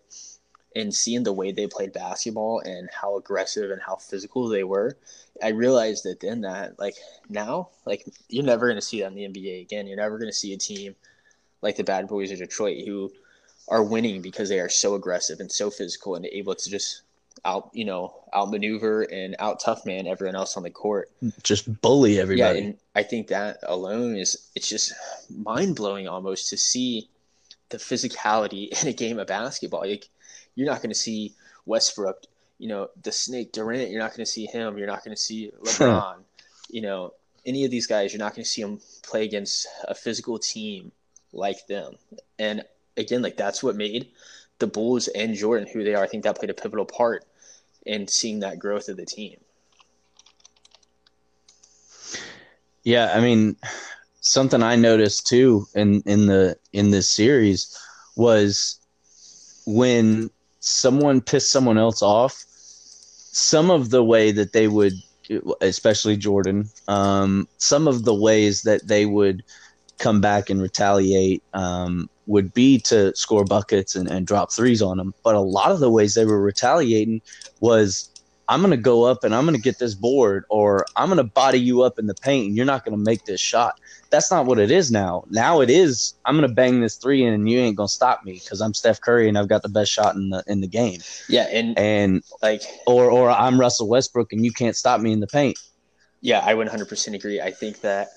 and 0.75 0.93
seeing 0.93 1.23
the 1.23 1.33
way 1.33 1.51
they 1.51 1.67
played 1.67 1.93
basketball 1.93 2.61
and 2.61 2.89
how 2.91 3.17
aggressive 3.17 3.71
and 3.71 3.81
how 3.81 3.95
physical 3.95 4.47
they 4.47 4.63
were, 4.63 4.97
I 5.43 5.49
realized 5.49 6.03
that 6.05 6.19
then 6.19 6.41
that 6.41 6.79
like 6.79 6.95
now, 7.29 7.69
like 7.85 8.05
you're 8.29 8.45
never 8.45 8.67
gonna 8.67 8.81
see 8.81 9.01
that 9.01 9.11
in 9.11 9.15
the 9.15 9.27
NBA 9.27 9.61
again. 9.61 9.87
You're 9.87 9.97
never 9.97 10.17
gonna 10.17 10.31
see 10.31 10.53
a 10.53 10.57
team 10.57 10.95
like 11.61 11.75
the 11.75 11.83
Bad 11.83 12.07
Boys 12.07 12.31
of 12.31 12.39
Detroit 12.39 12.85
who 12.85 13.11
are 13.67 13.83
winning 13.83 14.21
because 14.21 14.49
they 14.49 14.59
are 14.59 14.69
so 14.69 14.95
aggressive 14.95 15.39
and 15.39 15.51
so 15.51 15.69
physical 15.69 16.15
and 16.15 16.25
able 16.25 16.55
to 16.55 16.69
just 16.69 17.03
out 17.45 17.69
you 17.73 17.85
know 17.85 18.13
outmaneuver 18.35 19.03
and 19.03 19.35
out 19.39 19.59
tough 19.59 19.85
man 19.85 20.05
everyone 20.05 20.35
else 20.35 20.57
on 20.57 20.63
the 20.63 20.69
court. 20.69 21.09
Just 21.43 21.81
bully 21.81 22.19
everybody. 22.19 22.59
Yeah, 22.59 22.65
and 22.65 22.77
I 22.95 23.03
think 23.03 23.27
that 23.27 23.59
alone 23.63 24.15
is 24.15 24.49
it's 24.55 24.69
just 24.69 24.93
mind 25.29 25.75
blowing 25.75 26.07
almost 26.07 26.49
to 26.49 26.57
see 26.57 27.09
the 27.69 27.77
physicality 27.77 28.69
in 28.81 28.87
a 28.87 28.93
game 28.93 29.19
of 29.19 29.27
basketball. 29.27 29.81
Like 29.81 30.09
you're 30.55 30.67
not 30.67 30.81
going 30.81 30.89
to 30.89 30.95
see 30.95 31.33
Westbrook, 31.65 32.23
you 32.57 32.67
know, 32.67 32.89
the 33.03 33.11
Snake 33.11 33.51
Durant. 33.51 33.89
You're 33.89 34.01
not 34.01 34.11
going 34.11 34.25
to 34.25 34.31
see 34.31 34.45
him. 34.45 34.77
You're 34.77 34.87
not 34.87 35.03
going 35.03 35.15
to 35.15 35.21
see 35.21 35.51
LeBron. 35.63 36.17
you 36.69 36.81
know, 36.81 37.13
any 37.45 37.65
of 37.65 37.71
these 37.71 37.87
guys. 37.87 38.13
You're 38.13 38.19
not 38.19 38.35
going 38.35 38.43
to 38.43 38.49
see 38.49 38.61
them 38.61 38.79
play 39.03 39.23
against 39.23 39.67
a 39.87 39.95
physical 39.95 40.37
team 40.39 40.91
like 41.33 41.67
them. 41.67 41.95
And 42.39 42.63
again, 42.97 43.21
like 43.21 43.37
that's 43.37 43.63
what 43.63 43.75
made 43.75 44.09
the 44.59 44.67
Bulls 44.67 45.07
and 45.07 45.35
Jordan 45.35 45.67
who 45.71 45.83
they 45.83 45.95
are. 45.95 46.03
I 46.03 46.07
think 46.07 46.23
that 46.23 46.37
played 46.37 46.49
a 46.49 46.53
pivotal 46.53 46.85
part 46.85 47.25
in 47.85 48.07
seeing 48.07 48.39
that 48.41 48.59
growth 48.59 48.89
of 48.89 48.97
the 48.97 49.05
team. 49.05 49.37
Yeah, 52.83 53.11
I 53.13 53.21
mean, 53.21 53.57
something 54.21 54.63
I 54.63 54.75
noticed 54.75 55.27
too 55.27 55.67
in 55.75 56.01
in 56.05 56.27
the 56.27 56.57
in 56.73 56.91
this 56.91 57.09
series 57.09 57.77
was 58.15 58.79
when 59.65 60.29
someone 60.61 61.19
pissed 61.19 61.51
someone 61.51 61.77
else 61.77 62.01
off, 62.01 62.45
some 62.47 63.69
of 63.69 63.89
the 63.89 64.03
way 64.03 64.31
that 64.31 64.53
they 64.53 64.67
would, 64.67 64.93
especially 65.59 66.15
Jordan, 66.15 66.69
um, 66.87 67.47
some 67.57 67.87
of 67.87 68.05
the 68.05 68.13
ways 68.13 68.61
that 68.61 68.87
they 68.87 69.05
would 69.05 69.43
come 69.97 70.21
back 70.21 70.49
and 70.49 70.61
retaliate 70.61 71.43
um, 71.53 72.09
would 72.27 72.53
be 72.53 72.79
to 72.79 73.15
score 73.15 73.43
buckets 73.43 73.95
and, 73.95 74.07
and 74.09 74.25
drop 74.25 74.51
threes 74.51 74.81
on 74.81 74.97
them. 74.97 75.13
But 75.23 75.35
a 75.35 75.39
lot 75.39 75.71
of 75.71 75.79
the 75.79 75.89
ways 75.89 76.13
they 76.13 76.25
were 76.25 76.41
retaliating 76.41 77.21
was 77.59 78.10
I'm 78.51 78.59
going 78.59 78.71
to 78.71 78.77
go 78.77 79.05
up 79.05 79.23
and 79.23 79.33
I'm 79.33 79.45
going 79.45 79.55
to 79.55 79.61
get 79.61 79.79
this 79.79 79.95
board, 79.95 80.43
or 80.49 80.85
I'm 80.97 81.07
going 81.07 81.19
to 81.19 81.23
body 81.23 81.57
you 81.57 81.83
up 81.83 81.97
in 81.97 82.07
the 82.07 82.13
paint 82.13 82.47
and 82.47 82.57
you're 82.57 82.65
not 82.65 82.83
going 82.83 82.97
to 82.97 83.01
make 83.01 83.23
this 83.23 83.39
shot. 83.39 83.79
That's 84.09 84.29
not 84.29 84.45
what 84.45 84.59
it 84.59 84.69
is 84.69 84.91
now. 84.91 85.23
Now 85.29 85.61
it 85.61 85.69
is 85.69 86.15
I'm 86.25 86.35
going 86.35 86.49
to 86.49 86.53
bang 86.53 86.81
this 86.81 86.97
three 86.97 87.23
in 87.23 87.33
and 87.33 87.49
you 87.49 87.59
ain't 87.59 87.77
going 87.77 87.87
to 87.87 87.93
stop 87.93 88.25
me 88.25 88.33
because 88.33 88.59
I'm 88.59 88.73
Steph 88.73 88.99
Curry 88.99 89.29
and 89.29 89.37
I've 89.37 89.47
got 89.47 89.63
the 89.63 89.69
best 89.69 89.89
shot 89.89 90.15
in 90.15 90.31
the 90.31 90.43
in 90.47 90.59
the 90.59 90.67
game. 90.67 90.99
Yeah, 91.29 91.43
and 91.43 91.79
And 91.79 92.23
like 92.41 92.63
or 92.85 93.09
or 93.09 93.29
I'm 93.29 93.57
Russell 93.57 93.87
Westbrook 93.87 94.33
and 94.33 94.43
you 94.43 94.51
can't 94.51 94.75
stop 94.75 94.99
me 94.99 95.13
in 95.13 95.21
the 95.21 95.27
paint. 95.27 95.57
Yeah, 96.19 96.41
I 96.45 96.53
would 96.53 96.67
100% 96.67 97.15
agree. 97.15 97.39
I 97.39 97.51
think 97.51 97.79
that 97.81 98.09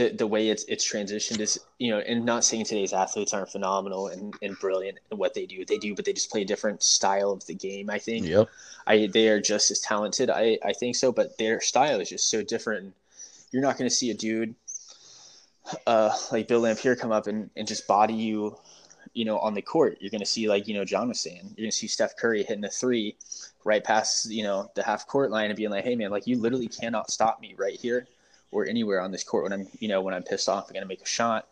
the 0.00 0.16
the 0.16 0.26
way 0.26 0.48
it's 0.48 0.64
it's 0.64 0.90
transitioned 0.90 1.40
is 1.40 1.60
you 1.78 1.90
know, 1.90 1.98
and 1.98 2.24
not 2.24 2.42
saying 2.42 2.64
today's 2.64 2.94
athletes 2.94 3.34
aren't 3.34 3.50
phenomenal 3.50 4.08
and, 4.08 4.34
and 4.40 4.58
brilliant 4.58 4.98
in 5.10 5.18
what 5.18 5.34
they 5.34 5.44
do, 5.44 5.64
they 5.66 5.76
do, 5.76 5.94
but 5.94 6.04
they 6.06 6.12
just 6.12 6.30
play 6.30 6.42
a 6.42 6.44
different 6.44 6.82
style 6.82 7.30
of 7.30 7.44
the 7.46 7.54
game. 7.54 7.90
I 7.90 7.98
think. 7.98 8.26
Yep. 8.26 8.48
I 8.86 9.08
they 9.12 9.28
are 9.28 9.40
just 9.40 9.70
as 9.70 9.80
talented. 9.80 10.30
I 10.30 10.58
I 10.64 10.72
think 10.72 10.96
so, 10.96 11.12
but 11.12 11.36
their 11.36 11.60
style 11.60 12.00
is 12.00 12.08
just 12.08 12.30
so 12.30 12.42
different. 12.42 12.94
You're 13.52 13.62
not 13.62 13.76
going 13.76 13.90
to 13.90 13.94
see 13.94 14.10
a 14.10 14.14
dude 14.14 14.54
uh 15.86 16.16
like 16.32 16.48
Bill 16.48 16.62
Laimbeer 16.62 16.98
come 16.98 17.12
up 17.12 17.26
and 17.26 17.50
and 17.56 17.68
just 17.68 17.86
body 17.86 18.14
you. 18.14 18.56
You 19.12 19.24
know, 19.24 19.38
on 19.40 19.54
the 19.54 19.62
court, 19.62 19.98
you're 20.00 20.10
going 20.10 20.20
to 20.20 20.26
see 20.26 20.48
like 20.48 20.68
you 20.68 20.74
know 20.74 20.84
John 20.84 21.08
was 21.08 21.18
saying, 21.18 21.42
you're 21.56 21.64
going 21.64 21.70
to 21.70 21.76
see 21.76 21.88
Steph 21.88 22.16
Curry 22.16 22.44
hitting 22.44 22.64
a 22.64 22.70
three 22.70 23.16
right 23.64 23.82
past 23.82 24.30
you 24.30 24.44
know 24.44 24.70
the 24.76 24.84
half 24.84 25.06
court 25.08 25.30
line 25.30 25.50
and 25.50 25.56
being 25.56 25.70
like, 25.70 25.84
"Hey 25.84 25.96
man, 25.96 26.10
like 26.10 26.28
you 26.28 26.38
literally 26.38 26.68
cannot 26.68 27.10
stop 27.10 27.40
me 27.40 27.54
right 27.58 27.78
here 27.78 28.06
or 28.52 28.66
anywhere 28.66 29.00
on 29.00 29.12
this 29.12 29.24
court 29.24 29.44
when 29.44 29.52
I'm 29.52 29.68
you 29.78 29.88
know 29.88 30.00
when 30.00 30.14
I'm 30.14 30.22
pissed 30.22 30.48
off, 30.48 30.68
I'm 30.68 30.74
gonna 30.74 30.86
make 30.86 31.02
a 31.02 31.06
shot." 31.06 31.48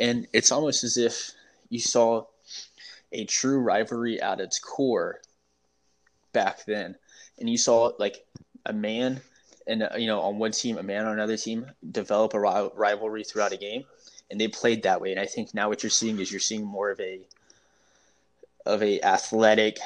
And 0.00 0.26
it's 0.32 0.52
almost 0.52 0.84
as 0.84 0.96
if 0.96 1.32
you 1.68 1.78
saw 1.78 2.24
a 3.12 3.24
true 3.24 3.58
rivalry 3.58 4.20
at 4.20 4.40
its 4.40 4.58
core 4.58 5.20
back 6.32 6.64
then, 6.64 6.96
and 7.38 7.48
you 7.48 7.56
saw 7.56 7.92
like 7.98 8.24
a 8.66 8.72
man 8.72 9.20
and 9.66 9.82
uh, 9.82 9.90
you 9.96 10.06
know 10.06 10.20
on 10.20 10.38
one 10.38 10.52
team, 10.52 10.78
a 10.78 10.82
man 10.82 11.06
on 11.06 11.12
another 11.12 11.36
team 11.36 11.66
develop 11.90 12.34
a 12.34 12.40
rivalry 12.40 13.24
throughout 13.24 13.52
a 13.52 13.56
game, 13.56 13.84
and 14.30 14.40
they 14.40 14.48
played 14.48 14.82
that 14.82 15.00
way. 15.00 15.10
And 15.10 15.20
I 15.20 15.26
think 15.26 15.54
now 15.54 15.68
what 15.68 15.82
you're 15.82 15.90
seeing 15.90 16.18
is 16.18 16.30
you're 16.30 16.40
seeing 16.40 16.64
more 16.64 16.90
of 16.90 17.00
a 17.00 17.20
of 18.66 18.82
a 18.82 19.00
athletic 19.02 19.78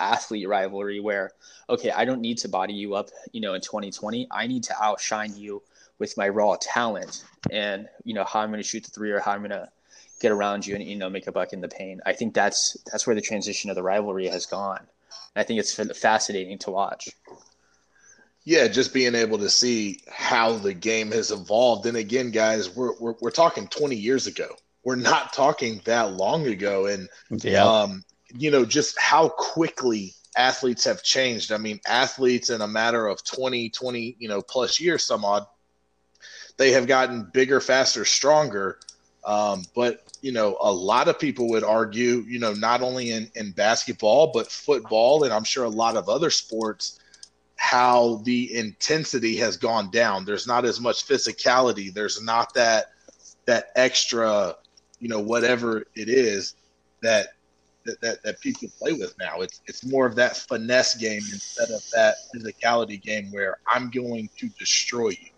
athlete 0.00 0.48
rivalry 0.48 1.00
where 1.00 1.32
okay 1.68 1.90
i 1.92 2.04
don't 2.04 2.20
need 2.20 2.38
to 2.38 2.48
body 2.48 2.74
you 2.74 2.94
up 2.94 3.10
you 3.32 3.40
know 3.40 3.54
in 3.54 3.60
2020 3.60 4.26
i 4.30 4.46
need 4.46 4.64
to 4.64 4.74
outshine 4.82 5.36
you 5.36 5.62
with 5.98 6.16
my 6.16 6.28
raw 6.28 6.56
talent 6.60 7.24
and 7.50 7.88
you 8.04 8.14
know 8.14 8.24
how 8.24 8.40
i'm 8.40 8.50
going 8.50 8.62
to 8.62 8.68
shoot 8.68 8.84
the 8.84 8.90
three 8.90 9.10
or 9.10 9.20
how 9.20 9.32
i'm 9.32 9.40
going 9.40 9.50
to 9.50 9.68
get 10.20 10.32
around 10.32 10.66
you 10.66 10.74
and 10.74 10.84
you 10.84 10.96
know 10.96 11.10
make 11.10 11.26
a 11.26 11.32
buck 11.32 11.52
in 11.52 11.60
the 11.60 11.68
paint 11.68 12.00
i 12.06 12.12
think 12.12 12.34
that's 12.34 12.76
that's 12.90 13.06
where 13.06 13.16
the 13.16 13.22
transition 13.22 13.70
of 13.70 13.76
the 13.76 13.82
rivalry 13.82 14.28
has 14.28 14.46
gone 14.46 14.86
i 15.36 15.42
think 15.42 15.60
it's 15.60 15.74
fascinating 15.98 16.58
to 16.58 16.70
watch 16.70 17.16
yeah, 18.44 18.68
just 18.68 18.94
being 18.94 19.14
able 19.14 19.38
to 19.38 19.50
see 19.50 20.00
how 20.08 20.52
the 20.54 20.74
game 20.74 21.10
has 21.12 21.30
evolved. 21.30 21.86
And 21.86 21.96
again, 21.96 22.30
guys, 22.30 22.74
we're 22.74 22.94
we're, 22.98 23.14
we're 23.20 23.30
talking 23.30 23.68
20 23.68 23.96
years 23.96 24.26
ago. 24.26 24.48
We're 24.84 24.96
not 24.96 25.32
talking 25.34 25.82
that 25.84 26.14
long 26.14 26.46
ago, 26.46 26.86
and 26.86 27.08
Yeah. 27.42 27.70
um, 27.70 28.02
you 28.36 28.50
know, 28.50 28.64
just 28.64 28.98
how 28.98 29.28
quickly 29.28 30.14
athletes 30.36 30.84
have 30.84 31.02
changed. 31.02 31.52
I 31.52 31.58
mean, 31.58 31.80
athletes 31.86 32.50
in 32.50 32.60
a 32.60 32.68
matter 32.68 33.06
of 33.06 33.24
20, 33.24 33.70
20, 33.70 34.16
you 34.18 34.28
know, 34.28 34.42
plus 34.42 34.80
years, 34.80 35.04
some 35.04 35.24
odd, 35.24 35.46
they 36.56 36.72
have 36.72 36.86
gotten 36.86 37.28
bigger, 37.32 37.60
faster, 37.60 38.04
stronger. 38.04 38.78
Um, 39.24 39.64
but 39.74 40.04
you 40.22 40.32
know, 40.32 40.56
a 40.60 40.72
lot 40.72 41.08
of 41.08 41.18
people 41.18 41.48
would 41.50 41.64
argue, 41.64 42.24
you 42.28 42.38
know, 42.38 42.52
not 42.52 42.82
only 42.82 43.12
in, 43.12 43.30
in 43.34 43.52
basketball, 43.52 44.32
but 44.32 44.50
football, 44.50 45.24
and 45.24 45.32
I'm 45.32 45.44
sure 45.44 45.64
a 45.64 45.68
lot 45.68 45.96
of 45.96 46.08
other 46.08 46.30
sports, 46.30 47.00
how 47.56 48.22
the 48.24 48.54
intensity 48.56 49.36
has 49.36 49.56
gone 49.56 49.90
down. 49.90 50.24
There's 50.24 50.46
not 50.46 50.64
as 50.64 50.80
much 50.80 51.06
physicality. 51.06 51.92
There's 51.92 52.22
not 52.22 52.54
that 52.54 52.86
that 53.46 53.66
extra, 53.76 54.56
you 54.98 55.08
know, 55.08 55.20
whatever 55.20 55.84
it 55.94 56.08
is 56.08 56.54
that 57.02 57.34
that, 57.84 58.00
that, 58.00 58.22
that 58.22 58.40
people 58.40 58.68
play 58.78 58.92
with 58.92 59.14
now. 59.18 59.40
It's 59.40 59.60
it's 59.66 59.84
more 59.86 60.06
of 60.06 60.14
that 60.16 60.36
finesse 60.36 60.96
game 60.96 61.22
instead 61.32 61.70
of 61.70 61.82
that 61.94 62.16
physicality 62.34 63.00
game 63.00 63.30
where 63.30 63.58
I'm 63.66 63.90
going 63.90 64.28
to 64.38 64.48
destroy 64.58 65.10
you. 65.10 65.28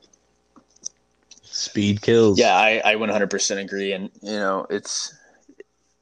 Speed 1.43 2.01
kills. 2.01 2.39
Yeah, 2.39 2.57
I, 2.57 2.81
I 2.85 2.95
100% 2.97 3.63
agree. 3.63 3.93
And, 3.93 4.11
you 4.23 4.33
know, 4.33 4.67
it's, 4.71 5.15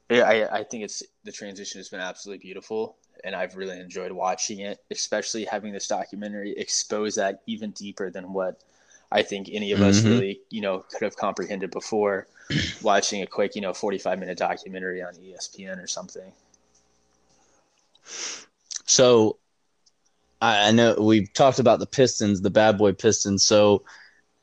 yeah, 0.09 0.23
I, 0.23 0.59
I 0.59 0.63
think 0.63 0.85
it's, 0.85 1.03
the 1.25 1.31
transition 1.31 1.79
has 1.79 1.89
been 1.89 1.99
absolutely 1.99 2.41
beautiful. 2.41 2.95
And 3.23 3.35
I've 3.35 3.55
really 3.55 3.79
enjoyed 3.79 4.11
watching 4.11 4.61
it, 4.61 4.79
especially 4.89 5.45
having 5.45 5.73
this 5.73 5.87
documentary 5.87 6.53
expose 6.57 7.15
that 7.15 7.41
even 7.45 7.71
deeper 7.71 8.09
than 8.09 8.33
what 8.33 8.63
I 9.11 9.23
think 9.23 9.49
any 9.51 9.71
of 9.71 9.81
us 9.81 10.03
Mhm. 10.03 10.05
really, 10.05 10.41
you 10.49 10.61
know, 10.61 10.79
could 10.91 11.05
have 11.05 11.17
comprehended 11.17 11.71
before 11.71 12.27
watching 12.81 13.21
a 13.21 13.27
quick, 13.27 13.55
you 13.55 13.61
know, 13.61 13.73
45 13.73 14.19
minute 14.19 14.37
documentary 14.37 15.01
on 15.01 15.13
ESPN 15.19 15.79
or 15.79 15.87
something. 15.87 16.33
So 18.85 19.37
I, 20.41 20.69
I 20.69 20.71
know 20.71 20.95
we've 20.99 21.31
talked 21.33 21.59
about 21.59 21.79
the 21.79 21.87
Pistons, 21.87 22.41
the 22.41 22.49
bad 22.51 22.77
boy 22.77 22.93
Pistons. 22.93 23.43
So 23.43 23.83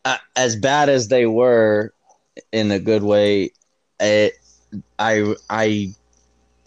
uh, 0.05 0.19
as 0.37 0.57
bad 0.57 0.89
as 0.91 1.09
they 1.09 1.27
were, 1.27 1.93
in 2.53 2.71
a 2.73 2.81
good 2.81 3.03
way, 3.03 3.53
it, 4.01 4.35
I 4.99 5.35
I 5.51 5.95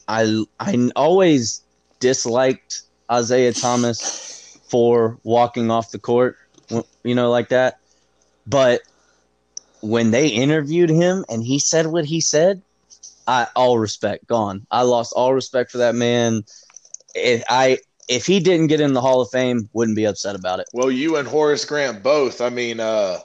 I 0.07 0.45
I 0.59 0.89
always 0.95 1.63
disliked 1.99 2.83
Isiah 3.13 3.53
Thomas 3.53 4.17
for 4.69 5.19
walking 5.23 5.71
off 5.71 5.91
the 5.91 5.99
court, 5.99 6.37
you 7.03 7.15
know, 7.15 7.31
like 7.31 7.49
that. 7.49 7.80
But 8.47 8.81
when 9.81 10.11
they 10.11 10.27
interviewed 10.27 10.89
him 10.89 11.25
and 11.29 11.43
he 11.43 11.59
said 11.59 11.87
what 11.87 12.05
he 12.05 12.21
said, 12.21 12.61
I 13.27 13.47
all 13.55 13.77
respect 13.79 14.27
gone. 14.27 14.65
I 14.71 14.81
lost 14.83 15.13
all 15.15 15.33
respect 15.33 15.71
for 15.71 15.79
that 15.79 15.95
man. 15.95 16.43
If 17.15 17.43
I 17.49 17.79
if 18.07 18.25
he 18.25 18.39
didn't 18.39 18.67
get 18.67 18.81
in 18.81 18.93
the 18.93 19.01
Hall 19.01 19.21
of 19.21 19.29
Fame, 19.29 19.69
wouldn't 19.73 19.95
be 19.95 20.05
upset 20.05 20.35
about 20.35 20.59
it. 20.59 20.67
Well, 20.73 20.91
you 20.91 21.15
and 21.17 21.27
Horace 21.27 21.65
Grant 21.65 22.03
both. 22.03 22.41
I 22.41 22.49
mean, 22.49 22.79
uh, 22.79 23.19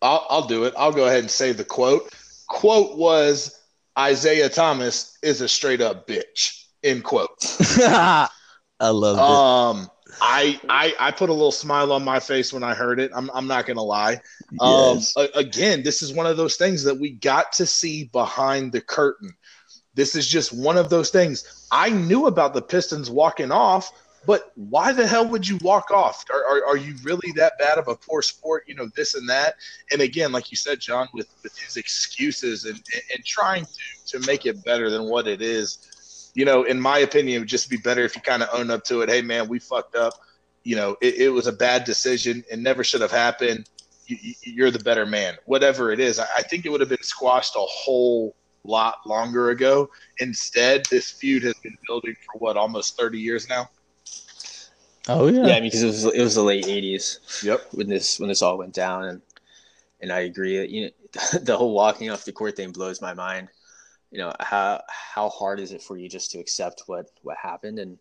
I'll, 0.00 0.26
I'll 0.30 0.46
do 0.46 0.64
it. 0.64 0.74
I'll 0.76 0.92
go 0.92 1.06
ahead 1.06 1.20
and 1.20 1.30
say 1.30 1.52
the 1.52 1.64
quote. 1.64 2.12
Quote 2.48 2.96
was 2.96 3.58
Isiah 3.98 4.48
Thomas 4.48 5.18
is 5.22 5.40
a 5.40 5.48
straight 5.48 5.80
up 5.80 6.06
bitch. 6.06 6.64
End 6.82 7.04
quote. 7.04 7.28
I 7.78 8.28
love 8.80 9.16
it. 9.16 9.22
Um, 9.22 9.90
I, 10.20 10.60
I 10.68 10.94
I 10.98 11.10
put 11.10 11.30
a 11.30 11.32
little 11.32 11.52
smile 11.52 11.92
on 11.92 12.04
my 12.04 12.20
face 12.20 12.52
when 12.52 12.62
I 12.62 12.74
heard 12.74 13.00
it. 13.00 13.10
I'm 13.14 13.30
I'm 13.34 13.46
not 13.46 13.66
gonna 13.66 13.82
lie. 13.82 14.20
Um, 14.60 14.98
Yes. 14.98 15.14
a- 15.16 15.30
again, 15.34 15.82
this 15.82 16.02
is 16.02 16.12
one 16.12 16.26
of 16.26 16.36
those 16.36 16.56
things 16.56 16.84
that 16.84 16.98
we 16.98 17.10
got 17.10 17.52
to 17.54 17.66
see 17.66 18.04
behind 18.04 18.72
the 18.72 18.80
curtain. 18.80 19.34
This 19.94 20.14
is 20.14 20.26
just 20.26 20.52
one 20.52 20.76
of 20.76 20.90
those 20.90 21.10
things. 21.10 21.66
I 21.70 21.90
knew 21.90 22.26
about 22.26 22.54
the 22.54 22.62
Pistons 22.62 23.10
walking 23.10 23.50
off, 23.50 23.90
but 24.26 24.52
why 24.54 24.92
the 24.92 25.06
hell 25.06 25.26
would 25.28 25.46
you 25.48 25.58
walk 25.62 25.90
off? 25.90 26.24
Are, 26.32 26.44
are, 26.44 26.66
are, 26.68 26.76
you 26.76 26.94
really 27.02 27.32
that 27.36 27.54
bad 27.58 27.78
of 27.78 27.88
a 27.88 27.96
poor 27.96 28.22
sport? 28.22 28.64
You 28.66 28.74
know, 28.74 28.88
this 28.94 29.14
and 29.14 29.28
that. 29.28 29.56
And 29.90 30.00
again, 30.00 30.32
like 30.32 30.50
you 30.50 30.56
said, 30.56 30.80
John, 30.80 31.08
with, 31.12 31.28
with 31.42 31.56
his 31.58 31.76
excuses 31.76 32.64
and, 32.64 32.76
and, 32.76 33.02
and 33.14 33.24
trying 33.24 33.64
to, 33.64 34.18
to 34.18 34.26
make 34.26 34.46
it 34.46 34.62
better 34.64 34.90
than 34.90 35.08
what 35.08 35.26
it 35.26 35.42
is, 35.42 35.78
you 36.34 36.44
know, 36.44 36.62
in 36.64 36.80
my 36.80 36.98
opinion, 36.98 37.36
it 37.36 37.38
would 37.40 37.48
just 37.48 37.68
be 37.68 37.76
better 37.76 38.04
if 38.04 38.16
you 38.16 38.22
kind 38.22 38.42
of 38.42 38.48
own 38.52 38.70
up 38.70 38.84
to 38.84 39.02
it. 39.02 39.08
Hey, 39.08 39.22
man, 39.22 39.48
we 39.48 39.58
fucked 39.58 39.96
up. 39.96 40.14
You 40.64 40.76
know, 40.76 40.96
it, 41.00 41.16
it 41.16 41.28
was 41.28 41.46
a 41.46 41.52
bad 41.52 41.84
decision. 41.84 42.44
It 42.50 42.58
never 42.58 42.84
should 42.84 43.00
have 43.00 43.10
happened. 43.10 43.68
You, 44.06 44.64
are 44.64 44.70
the 44.70 44.78
better 44.78 45.06
man. 45.06 45.36
Whatever 45.46 45.92
it 45.92 46.00
is, 46.00 46.18
I, 46.18 46.26
I 46.38 46.42
think 46.42 46.66
it 46.66 46.70
would 46.70 46.80
have 46.80 46.88
been 46.88 47.02
squashed 47.02 47.54
a 47.56 47.60
whole 47.60 48.34
lot 48.64 48.98
longer 49.06 49.50
ago. 49.50 49.90
Instead, 50.18 50.86
this 50.86 51.10
feud 51.10 51.42
has 51.42 51.54
been 51.62 51.76
building 51.86 52.14
for 52.26 52.38
what, 52.38 52.56
almost 52.56 52.98
30 52.98 53.18
years 53.18 53.48
now? 53.48 53.68
Oh 55.08 55.26
yeah, 55.26 55.46
yeah. 55.46 55.60
Because 55.60 55.82
it 55.82 55.86
was 55.86 56.04
it 56.04 56.20
was 56.22 56.34
the 56.36 56.42
late 56.42 56.64
'80s. 56.64 57.42
Yep. 57.42 57.68
When 57.72 57.88
this 57.88 58.20
when 58.20 58.28
this 58.28 58.40
all 58.40 58.56
went 58.56 58.72
down, 58.72 59.04
and 59.04 59.22
and 60.00 60.12
I 60.12 60.20
agree. 60.20 60.64
You 60.66 60.84
know, 60.84 61.38
the 61.42 61.56
whole 61.56 61.74
walking 61.74 62.10
off 62.10 62.24
the 62.24 62.32
court 62.32 62.56
thing 62.56 62.70
blows 62.70 63.00
my 63.00 63.12
mind. 63.14 63.48
You 64.12 64.18
know 64.18 64.32
how 64.40 64.82
how 64.88 65.30
hard 65.30 65.58
is 65.58 65.72
it 65.72 65.82
for 65.82 65.96
you 65.96 66.06
just 66.08 66.30
to 66.32 66.38
accept 66.38 66.82
what 66.86 67.10
what 67.22 67.38
happened? 67.38 67.78
And 67.78 67.98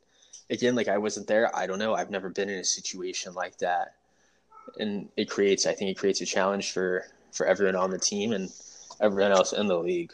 again, 0.50 0.76
like 0.76 0.90
I 0.90 0.98
wasn't 0.98 1.26
there. 1.26 1.56
I 1.56 1.66
don't 1.66 1.80
know. 1.80 1.96
I've 1.96 2.12
never 2.12 2.30
been 2.30 2.50
in 2.50 2.60
a 2.60 2.66
situation 2.66 3.34
like 3.34 3.58
that, 3.60 3.96
and 4.78 5.08
it 5.16 5.30
creates. 5.30 5.66
I 5.66 5.74
think 5.74 5.90
it 5.90 5.98
creates 5.98 6.20
a 6.20 6.26
challenge 6.26 6.74
for 6.74 7.06
for 7.32 7.46
everyone 7.46 7.78
on 7.78 7.92
the 7.92 7.98
team 7.98 8.34
and 8.34 8.52
everyone 9.00 9.32
else 9.32 9.54
in 9.54 9.68
the 9.68 9.78
league. 9.78 10.12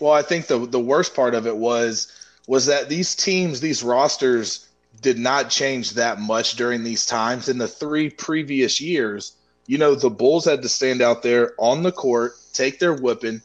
Well, 0.00 0.12
I 0.12 0.22
think 0.22 0.48
the 0.48 0.58
the 0.58 0.80
worst 0.80 1.14
part 1.14 1.36
of 1.36 1.46
it 1.46 1.56
was 1.56 2.12
was 2.48 2.66
that 2.66 2.88
these 2.88 3.14
teams, 3.14 3.60
these 3.60 3.84
rosters 3.84 4.68
did 5.00 5.16
not 5.16 5.48
change 5.48 5.92
that 5.92 6.18
much 6.18 6.56
during 6.56 6.82
these 6.82 7.06
times. 7.06 7.48
In 7.48 7.58
the 7.58 7.68
three 7.68 8.10
previous 8.10 8.80
years, 8.80 9.36
you 9.68 9.78
know, 9.78 9.94
the 9.94 10.10
Bulls 10.10 10.44
had 10.44 10.62
to 10.62 10.68
stand 10.68 11.00
out 11.00 11.22
there 11.22 11.52
on 11.58 11.84
the 11.84 11.92
court, 11.92 12.34
take 12.52 12.80
their 12.80 12.94
whipping, 12.94 13.42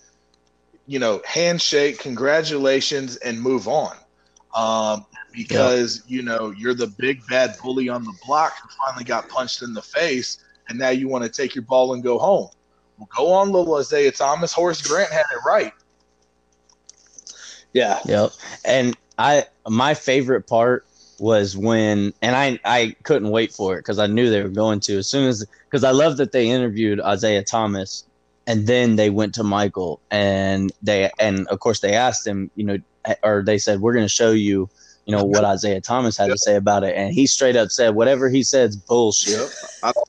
you 0.88 1.00
know, 1.00 1.21
handshake, 1.26 2.00
congratulations, 2.00 3.17
and 3.17 3.39
move 3.39 3.67
on. 3.67 3.95
Um, 4.56 5.06
because, 5.34 6.04
yeah. 6.08 6.15
you 6.15 6.23
know, 6.23 6.52
you're 6.52 6.73
the 6.73 6.88
big 6.88 7.21
bad 7.30 7.56
bully 7.62 7.89
on 7.89 8.04
the 8.04 8.13
block 8.26 8.54
who 8.62 8.69
finally 8.86 9.04
got 9.04 9.30
punched 9.30 9.62
in 9.62 9.73
the 9.73 9.82
face, 9.82 10.43
and 10.69 10.80
now 10.80 10.89
you 10.89 11.08
want 11.08 11.23
to 11.23 11.30
take 11.30 11.54
your 11.54 11.63
ball 11.63 11.93
and 11.93 12.02
go 12.02 12.17
home. 12.17 12.50
Well, 12.97 13.10
go 13.15 13.32
on, 13.34 13.52
little 13.52 13.78
Isiah 13.78 14.12
Thomas. 14.12 14.52
Horace 14.52 14.82
Grant 14.82 15.12
had 15.12 15.26
it 15.32 15.45
right. 15.45 15.73
Yeah. 17.73 18.00
Yep. 18.06 18.32
And 18.65 18.97
I, 19.19 19.45
my 19.67 19.93
favorite 19.93 20.47
part 20.47 20.88
was 21.19 21.58
when 21.58 22.13
and 22.21 22.36
I 22.36 22.60
I 22.63 22.95
couldn't 23.04 23.30
wait 23.30 23.52
for 23.52 23.76
it 23.76 23.80
because 23.80 24.00
I 24.00 24.08
knew 24.08 24.30
they 24.30 24.43
were 24.43 24.50
going 24.50 24.80
to 24.82 24.97
as 24.97 25.08
soon 25.08 25.28
as 25.28 25.45
because 25.65 25.84
I 25.84 25.91
love 25.91 26.17
that 26.17 26.32
they 26.32 26.47
interviewed 26.47 27.00
Isiah 27.00 27.43
Thomas 27.43 28.06
and 28.47 28.65
then 28.65 28.95
they 28.95 29.10
went 29.10 29.36
to 29.36 29.43
Michael 29.43 30.01
and 30.10 30.71
they 30.81 31.12
and 31.19 31.47
of 31.49 31.60
course 31.60 31.81
they 31.81 31.93
asked 31.93 32.25
him 32.25 32.49
you 32.55 32.63
know 32.63 32.77
or 33.23 33.43
they 33.45 33.57
said 33.57 33.81
we're 33.81 33.93
going 33.93 34.05
to 34.05 34.10
show 34.10 34.31
you 34.31 34.69
you 35.05 35.15
know 35.15 35.23
what 35.23 35.43
Isiah 35.53 35.81
Thomas 35.81 36.17
had 36.17 36.29
to 36.31 36.38
say 36.38 36.55
about 36.55 36.83
it. 36.83 36.95
And 36.95 37.13
he 37.13 37.27
straight 37.27 37.55
up 37.55 37.69
said 37.69 37.95
whatever 37.95 38.29
he 38.29 38.43
said 38.43 38.69
is 38.69 38.75
bullshit 38.75 39.53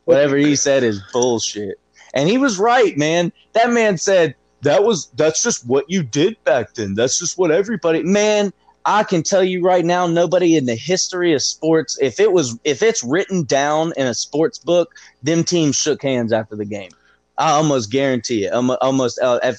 whatever 0.05 0.37
he 0.37 0.57
said 0.57 0.83
is 0.83 1.01
bullshit. 1.13 1.79
And 2.15 2.29
he 2.29 2.39
was 2.39 2.59
right 2.59 2.97
man. 2.97 3.33
That 3.53 3.71
man 3.71 3.99
said 3.99 4.35
that 4.63 4.85
was 4.85 5.07
that's 5.17 5.43
just 5.43 5.67
what 5.67 5.85
you 5.91 6.03
did 6.03 6.43
back 6.45 6.75
then. 6.75 6.95
That's 6.95 7.19
just 7.19 7.39
what 7.39 7.51
everybody 7.51 8.03
man 8.03 8.53
I 8.85 9.05
can 9.05 9.23
tell 9.23 9.45
you 9.45 9.63
right 9.63 9.85
now, 9.85 10.07
nobody 10.07 10.57
in 10.57 10.65
the 10.65 10.75
history 10.75 11.35
of 11.35 11.43
sports, 11.43 11.99
if 12.01 12.19
it 12.19 12.33
was, 12.33 12.59
if 12.65 12.83
it's 12.83 13.05
written 13.05 13.45
down 13.45 13.93
in 13.99 14.07
a 14.07 14.15
sports 14.15 14.59
book, 14.59 14.95
them 15.23 15.45
teams 15.45 15.77
shook 15.77 16.03
hands 16.03 16.33
after 16.33 16.57
the 16.57 16.65
game. 16.65 16.91
I 17.39 17.53
almost 17.53 17.91
guarantee 17.91 18.45
it. 18.45 18.53
Almost 18.53 19.19
uh, 19.21 19.55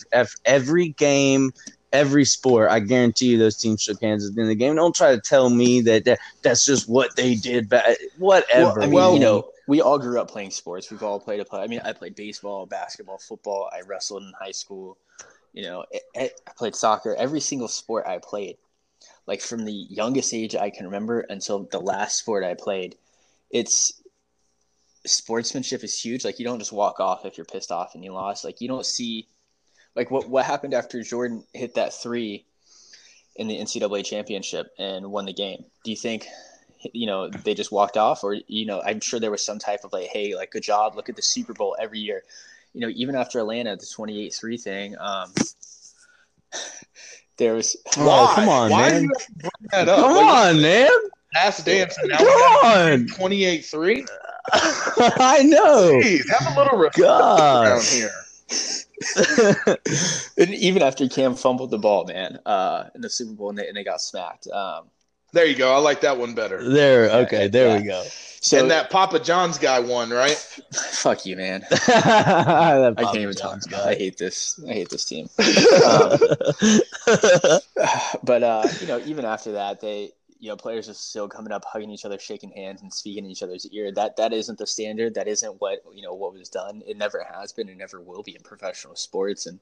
every 0.45 0.89
game, 0.89 1.51
every 1.91 2.25
sport, 2.25 2.69
I 2.69 2.79
guarantee 2.79 3.27
you 3.27 3.37
those 3.37 3.57
teams 3.57 3.81
shook 3.81 4.01
hands 4.01 4.25
in 4.37 4.47
the 4.47 4.55
game. 4.55 4.75
Don't 4.75 4.95
try 4.95 5.15
to 5.15 5.21
tell 5.21 5.49
me 5.49 5.81
that, 5.81 6.05
that 6.05 6.19
that's 6.41 6.65
just 6.65 6.87
what 6.87 7.15
they 7.15 7.35
did. 7.35 7.69
But 7.69 7.97
whatever. 8.17 8.65
Well, 8.65 8.83
I 8.83 8.85
mean, 8.85 8.93
well, 8.93 9.13
you 9.13 9.19
know, 9.19 9.49
we 9.67 9.81
all 9.81 9.97
grew 9.97 10.19
up 10.19 10.29
playing 10.29 10.51
sports. 10.51 10.91
We've 10.91 11.01
all 11.01 11.19
played 11.19 11.39
a 11.39 11.45
play. 11.45 11.61
I 11.61 11.67
mean, 11.67 11.81
I 11.83 11.93
played 11.93 12.15
baseball, 12.15 12.65
basketball, 12.65 13.17
football. 13.17 13.69
I 13.73 13.81
wrestled 13.81 14.23
in 14.23 14.33
high 14.39 14.51
school. 14.51 14.97
You 15.53 15.63
know, 15.63 15.85
I 16.15 16.29
played 16.57 16.75
soccer. 16.75 17.15
Every 17.15 17.39
single 17.39 17.67
sport 17.67 18.05
I 18.05 18.19
played 18.19 18.57
like 19.29 19.41
from 19.41 19.63
the 19.63 19.71
youngest 19.71 20.33
age 20.33 20.55
I 20.55 20.71
can 20.71 20.85
remember 20.87 21.19
until 21.19 21.67
the 21.71 21.79
last 21.79 22.17
sport 22.17 22.43
I 22.43 22.55
played, 22.55 22.95
it's 23.51 24.01
sportsmanship 25.09 25.83
is 25.83 25.99
huge. 25.99 26.25
Like 26.25 26.39
you 26.39 26.45
don't 26.45 26.59
just 26.59 26.71
walk 26.71 26.99
off 26.99 27.25
if 27.25 27.37
you're 27.37 27.45
pissed 27.45 27.71
off 27.71 27.95
and 27.95 28.03
you 28.03 28.13
lost. 28.13 28.45
Like 28.45 28.61
you 28.61 28.67
don't 28.67 28.85
see 28.85 29.27
like 29.95 30.11
what 30.11 30.29
what 30.29 30.45
happened 30.45 30.73
after 30.73 31.01
Jordan 31.03 31.43
hit 31.53 31.75
that 31.75 31.93
three 31.93 32.45
in 33.35 33.47
the 33.47 33.57
NCAA 33.57 34.05
championship 34.05 34.67
and 34.77 35.11
won 35.11 35.25
the 35.25 35.33
game. 35.33 35.65
Do 35.83 35.91
you 35.91 35.97
think 35.97 36.27
you 36.93 37.07
know 37.07 37.29
they 37.29 37.53
just 37.53 37.71
walked 37.71 37.97
off 37.97 38.23
or 38.23 38.37
you 38.47 38.65
know 38.65 38.81
I'm 38.81 39.01
sure 39.01 39.19
there 39.19 39.31
was 39.31 39.43
some 39.43 39.59
type 39.59 39.81
of 39.83 39.91
like 39.91 40.07
hey 40.07 40.35
like 40.35 40.51
good 40.51 40.63
job 40.63 40.95
look 40.95 41.09
at 41.09 41.15
the 41.15 41.21
Super 41.21 41.53
Bowl 41.53 41.75
every 41.79 41.99
year. 41.99 42.23
You 42.73 42.81
know 42.81 42.89
even 42.95 43.15
after 43.15 43.39
Atlanta 43.39 43.75
the 43.75 43.85
28-3 43.85 44.61
thing 44.61 44.95
um 44.99 45.33
there 47.39 47.55
was. 47.55 47.75
Oh, 47.97 48.31
come 48.35 48.47
on, 48.47 48.69
Why 48.69 48.91
man! 48.91 49.09
Come 49.71 49.87
like, 49.87 49.97
on, 49.97 50.61
man! 50.61 50.89
Last 51.35 51.65
dance. 51.65 51.97
Come 51.97 52.27
on. 52.27 53.07
Twenty-eight 53.07 53.65
three. 53.65 54.05
I 54.51 55.43
know. 55.43 55.99
Jeez, 56.01 56.29
have 56.29 56.55
a 56.55 56.59
little 56.59 56.77
respect 56.77 57.07
around 57.07 57.83
here. 57.83 58.11
and 60.37 60.53
even 60.53 60.81
after 60.81 61.07
Cam 61.07 61.35
fumbled 61.35 61.71
the 61.71 61.77
ball, 61.77 62.05
man, 62.05 62.39
uh, 62.45 62.85
in 62.95 63.01
the 63.01 63.09
Super 63.09 63.33
Bowl, 63.33 63.49
and 63.49 63.57
they, 63.57 63.67
and 63.67 63.77
they 63.77 63.83
got 63.83 64.01
smacked. 64.01 64.47
Um, 64.47 64.85
there 65.31 65.45
you 65.45 65.55
go. 65.55 65.73
I 65.73 65.77
like 65.77 66.01
that 66.01 66.17
one 66.17 66.33
better. 66.33 66.67
There. 66.67 67.09
Okay. 67.23 67.47
There 67.47 67.69
yeah. 67.69 67.79
we 67.79 67.83
go. 67.85 68.03
So 68.41 68.59
and 68.59 68.71
that 68.71 68.89
Papa 68.89 69.19
John's 69.19 69.57
guy 69.57 69.79
won, 69.79 70.09
right? 70.09 70.37
Fuck 70.73 71.25
you, 71.25 71.35
man. 71.35 71.63
I 71.71 72.93
can't 72.97 73.17
even 73.17 73.35
John's 73.35 73.67
talk. 73.67 73.79
Guy. 73.83 73.89
I 73.91 73.95
hate 73.95 74.17
this. 74.17 74.59
I 74.67 74.73
hate 74.73 74.89
this 74.89 75.05
team. 75.05 75.29
um, 75.37 76.17
but 78.23 78.43
uh, 78.43 78.67
you 78.79 78.87
know, 78.87 78.99
even 79.05 79.25
after 79.25 79.51
that, 79.53 79.81
they 79.81 80.11
you 80.39 80.47
know 80.49 80.55
players 80.55 80.87
are 80.87 80.93
still 80.93 81.27
coming 81.27 81.51
up, 81.51 81.65
hugging 81.65 81.91
each 81.91 82.05
other, 82.05 82.17
shaking 82.17 82.51
hands, 82.51 82.81
and 82.81 82.93
speaking 82.93 83.25
in 83.25 83.31
each 83.31 83.43
other's 83.43 83.67
ear. 83.67 83.91
That 83.91 84.15
that 84.17 84.33
isn't 84.33 84.57
the 84.57 84.65
standard. 84.65 85.13
That 85.15 85.27
isn't 85.27 85.59
what 85.59 85.83
you 85.93 86.01
know 86.01 86.13
what 86.13 86.33
was 86.33 86.49
done. 86.49 86.81
It 86.87 86.97
never 86.97 87.25
has 87.29 87.51
been. 87.51 87.67
It 87.67 87.77
never 87.77 87.99
will 87.99 88.23
be 88.23 88.35
in 88.35 88.41
professional 88.41 88.95
sports. 88.95 89.45
And 89.45 89.59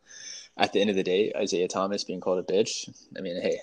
at 0.55 0.73
the 0.73 0.81
end 0.81 0.89
of 0.89 0.95
the 0.95 1.03
day, 1.03 1.33
Isiah 1.39 1.67
Thomas 1.67 2.03
being 2.03 2.21
called 2.21 2.39
a 2.39 2.53
bitch. 2.53 2.89
I 3.17 3.21
mean, 3.21 3.41
hey, 3.41 3.59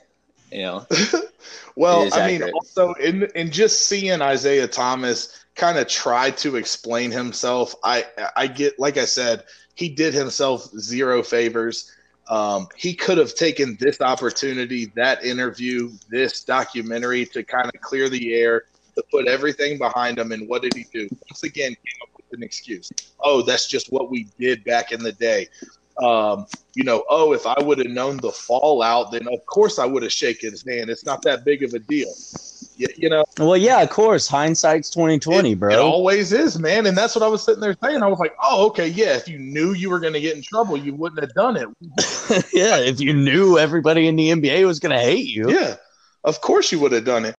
you 0.51 0.63
know. 0.63 0.87
well, 1.77 2.09
I 2.13 2.27
mean, 2.27 2.43
also 2.43 2.95
in 2.95 3.25
in 3.37 3.51
just 3.51 3.87
seeing 3.87 4.21
Isiah 4.21 4.69
Thomas 4.69 5.45
kind 5.55 5.79
of 5.79 5.87
try 5.87 6.31
to 6.33 6.57
explain 6.57 7.13
himself, 7.13 7.77
I 7.85 8.07
I 8.37 8.49
get 8.49 8.79
like 8.79 8.97
I 8.97 9.05
said, 9.05 9.45
he 9.75 9.89
did 9.89 10.15
himself 10.15 10.65
zero 10.79 11.23
favors. 11.23 11.93
Um, 12.29 12.69
he 12.77 12.95
could 12.95 13.19
have 13.19 13.35
taken 13.35 13.77
this 13.81 14.01
opportunity, 14.01 14.87
that 14.97 15.25
interview, 15.25 15.91
this 16.09 16.43
documentary 16.45 17.27
to 17.27 17.43
kind 17.43 17.67
of 17.67 17.81
clear 17.81 18.09
the 18.09 18.35
air, 18.35 18.65
to 18.97 19.05
put 19.11 19.27
everything 19.27 19.79
behind 19.79 20.19
him. 20.19 20.33
And 20.33 20.49
what 20.49 20.63
did 20.63 20.75
he 20.75 20.87
do? 20.93 21.09
Once 21.31 21.43
again, 21.43 21.71
came 21.71 22.03
up 22.03 22.11
with 22.17 22.39
an 22.39 22.43
excuse. 22.43 22.91
Oh, 23.21 23.43
that's 23.43 23.67
just 23.67 23.93
what 23.93 24.11
we 24.11 24.29
did 24.39 24.65
back 24.65 24.93
in 24.93 25.03
the 25.03 25.13
day 25.13 25.49
um, 26.03 26.47
you 26.75 26.85
know, 26.85 27.05
oh, 27.09 27.33
if 27.33 27.47
I 27.47 27.61
would 27.61 27.79
have 27.79 27.89
known 27.89 28.17
the 28.17 28.33
fallout, 28.33 29.13
then 29.13 29.29
of 29.29 29.45
course 29.47 29.79
I 29.79 29.87
would 29.87 30.03
have 30.03 30.13
shaken 30.13 30.51
his 30.51 30.65
hand. 30.67 30.91
It's 30.91 31.05
not 31.05 31.23
that 31.23 31.45
big 31.45 31.63
of 31.63 31.73
a 31.75 31.79
deal. 31.79 32.13
You, 32.77 32.89
you 32.97 33.09
know. 33.09 33.25
Well, 33.39 33.57
yeah, 33.57 33.81
of 33.83 33.91
course. 33.91 34.27
Hindsight's 34.27 34.91
twenty 34.91 35.19
twenty, 35.19 35.55
bro. 35.55 35.73
It 35.73 35.79
always 35.79 36.33
is, 36.33 36.59
man. 36.59 36.87
And 36.87 36.97
that's 36.97 37.15
what 37.15 37.23
I 37.23 37.29
was 37.29 37.43
sitting 37.43 37.61
there 37.61 37.77
saying. 37.83 38.03
I 38.03 38.07
was 38.07 38.19
like, 38.19 38.35
oh, 38.43 38.67
okay, 38.67 38.89
yeah. 38.89 39.15
If 39.17 39.29
you 39.29 39.39
knew 39.39 39.73
you 39.73 39.91
were 39.91 40.01
going 40.01 40.13
to 40.13 40.21
get 40.21 40.37
in 40.37 40.43
trouble, 40.43 40.77
you 40.77 40.95
wouldn't 40.95 41.21
have 41.21 41.35
done 41.35 41.57
it. 41.57 41.69
yeah, 42.53 42.79
if 42.79 43.01
you 43.01 43.13
knew 43.13 43.59
everybody 43.59 44.09
in 44.09 44.17
the 44.17 44.31
NBA 44.31 44.67
was 44.67 44.81
going 44.81 44.95
to 44.95 45.03
hate 45.03 45.27
you. 45.27 45.51
Yeah, 45.51 45.77
of 46.25 46.41
course 46.41 46.73
you 46.73 46.81
would 46.81 46.93
have 46.93 47.05
done 47.05 47.25
it. 47.27 47.37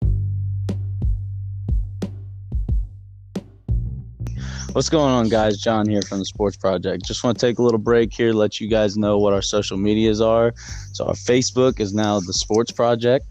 What's 4.76 4.90
going 4.90 5.10
on, 5.10 5.30
guys? 5.30 5.58
John 5.58 5.88
here 5.88 6.02
from 6.02 6.20
the 6.20 6.26
Sports 6.26 6.58
Project. 6.58 7.06
Just 7.06 7.24
want 7.24 7.40
to 7.40 7.48
take 7.48 7.60
a 7.60 7.62
little 7.62 7.80
break 7.80 8.14
here, 8.14 8.34
let 8.34 8.60
you 8.60 8.68
guys 8.68 8.98
know 8.98 9.18
what 9.18 9.32
our 9.32 9.42
social 9.42 9.78
medias 9.78 10.20
are. 10.20 10.54
So, 10.92 11.06
our 11.06 11.14
Facebook 11.14 11.80
is 11.80 11.94
now 11.94 12.20
the 12.20 12.34
Sports 12.34 12.72
Project. 12.72 13.26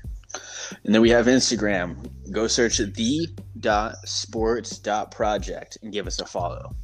And 0.84 0.94
then 0.94 1.02
we 1.02 1.10
have 1.10 1.26
Instagram. 1.26 1.96
Go 2.30 2.46
search 2.46 2.78
the 2.78 3.28
dot 3.60 3.96
sports 4.04 4.78
dot 4.78 5.10
project 5.10 5.78
and 5.82 5.92
give 5.92 6.06
us 6.06 6.20
a 6.20 6.26
follow. 6.26 6.74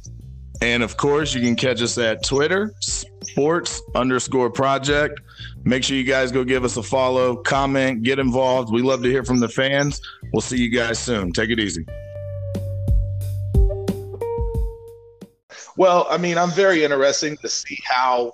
And 0.61 0.83
of 0.83 0.95
course, 0.95 1.33
you 1.33 1.41
can 1.41 1.55
catch 1.55 1.81
us 1.81 1.97
at 1.97 2.23
Twitter, 2.23 2.73
sports 2.81 3.81
underscore 3.95 4.51
project. 4.51 5.19
Make 5.63 5.83
sure 5.83 5.97
you 5.97 6.03
guys 6.03 6.31
go 6.31 6.43
give 6.43 6.63
us 6.63 6.77
a 6.77 6.83
follow, 6.83 7.35
comment, 7.35 8.03
get 8.03 8.19
involved. 8.19 8.71
We 8.71 8.83
love 8.83 9.01
to 9.01 9.09
hear 9.09 9.23
from 9.23 9.39
the 9.39 9.49
fans. 9.49 9.99
We'll 10.31 10.41
see 10.41 10.57
you 10.57 10.69
guys 10.69 10.99
soon. 10.99 11.31
Take 11.31 11.49
it 11.49 11.59
easy. 11.59 11.83
Well, 15.77 16.05
I 16.09 16.17
mean, 16.17 16.37
I'm 16.37 16.51
very 16.51 16.83
interesting 16.83 17.37
to 17.37 17.49
see 17.49 17.79
how 17.83 18.33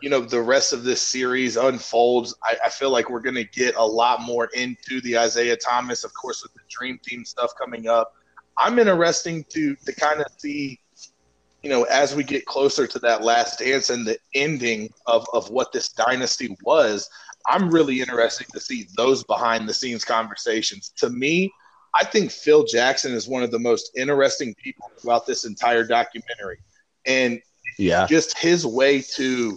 you 0.00 0.10
know 0.10 0.20
the 0.20 0.40
rest 0.40 0.72
of 0.72 0.84
this 0.84 1.02
series 1.02 1.56
unfolds. 1.56 2.34
I, 2.42 2.56
I 2.66 2.68
feel 2.70 2.90
like 2.90 3.10
we're 3.10 3.20
going 3.20 3.34
to 3.34 3.44
get 3.44 3.74
a 3.76 3.84
lot 3.84 4.22
more 4.22 4.48
into 4.54 5.00
the 5.02 5.14
Isiah 5.14 5.56
Thomas, 5.56 6.04
of 6.04 6.12
course, 6.14 6.42
with 6.42 6.52
the 6.54 6.60
Dream 6.68 6.98
Team 7.04 7.24
stuff 7.24 7.52
coming 7.60 7.88
up. 7.88 8.12
I'm 8.58 8.78
interesting 8.78 9.44
to 9.50 9.76
to 9.86 9.94
kind 9.94 10.20
of 10.20 10.26
see, 10.38 10.78
you 11.62 11.70
know, 11.70 11.84
as 11.84 12.14
we 12.14 12.24
get 12.24 12.46
closer 12.46 12.86
to 12.86 12.98
that 13.00 13.22
last 13.22 13.58
dance 13.58 13.90
and 13.90 14.06
the 14.06 14.18
ending 14.34 14.90
of 15.06 15.26
of 15.32 15.50
what 15.50 15.72
this 15.72 15.90
dynasty 15.90 16.56
was. 16.62 17.08
I'm 17.50 17.70
really 17.70 18.00
interested 18.00 18.46
to 18.52 18.60
see 18.60 18.86
those 18.96 19.24
behind 19.24 19.68
the 19.68 19.72
scenes 19.72 20.04
conversations. 20.04 20.92
To 20.98 21.08
me, 21.08 21.50
I 21.94 22.04
think 22.04 22.30
Phil 22.30 22.64
Jackson 22.64 23.12
is 23.12 23.26
one 23.26 23.42
of 23.42 23.50
the 23.50 23.58
most 23.58 23.90
interesting 23.96 24.54
people 24.62 24.92
throughout 25.00 25.26
this 25.26 25.44
entire 25.44 25.84
documentary. 25.84 26.58
And 27.06 27.40
Yeah. 27.78 28.06
just 28.06 28.36
his 28.36 28.66
way 28.66 29.00
to 29.16 29.56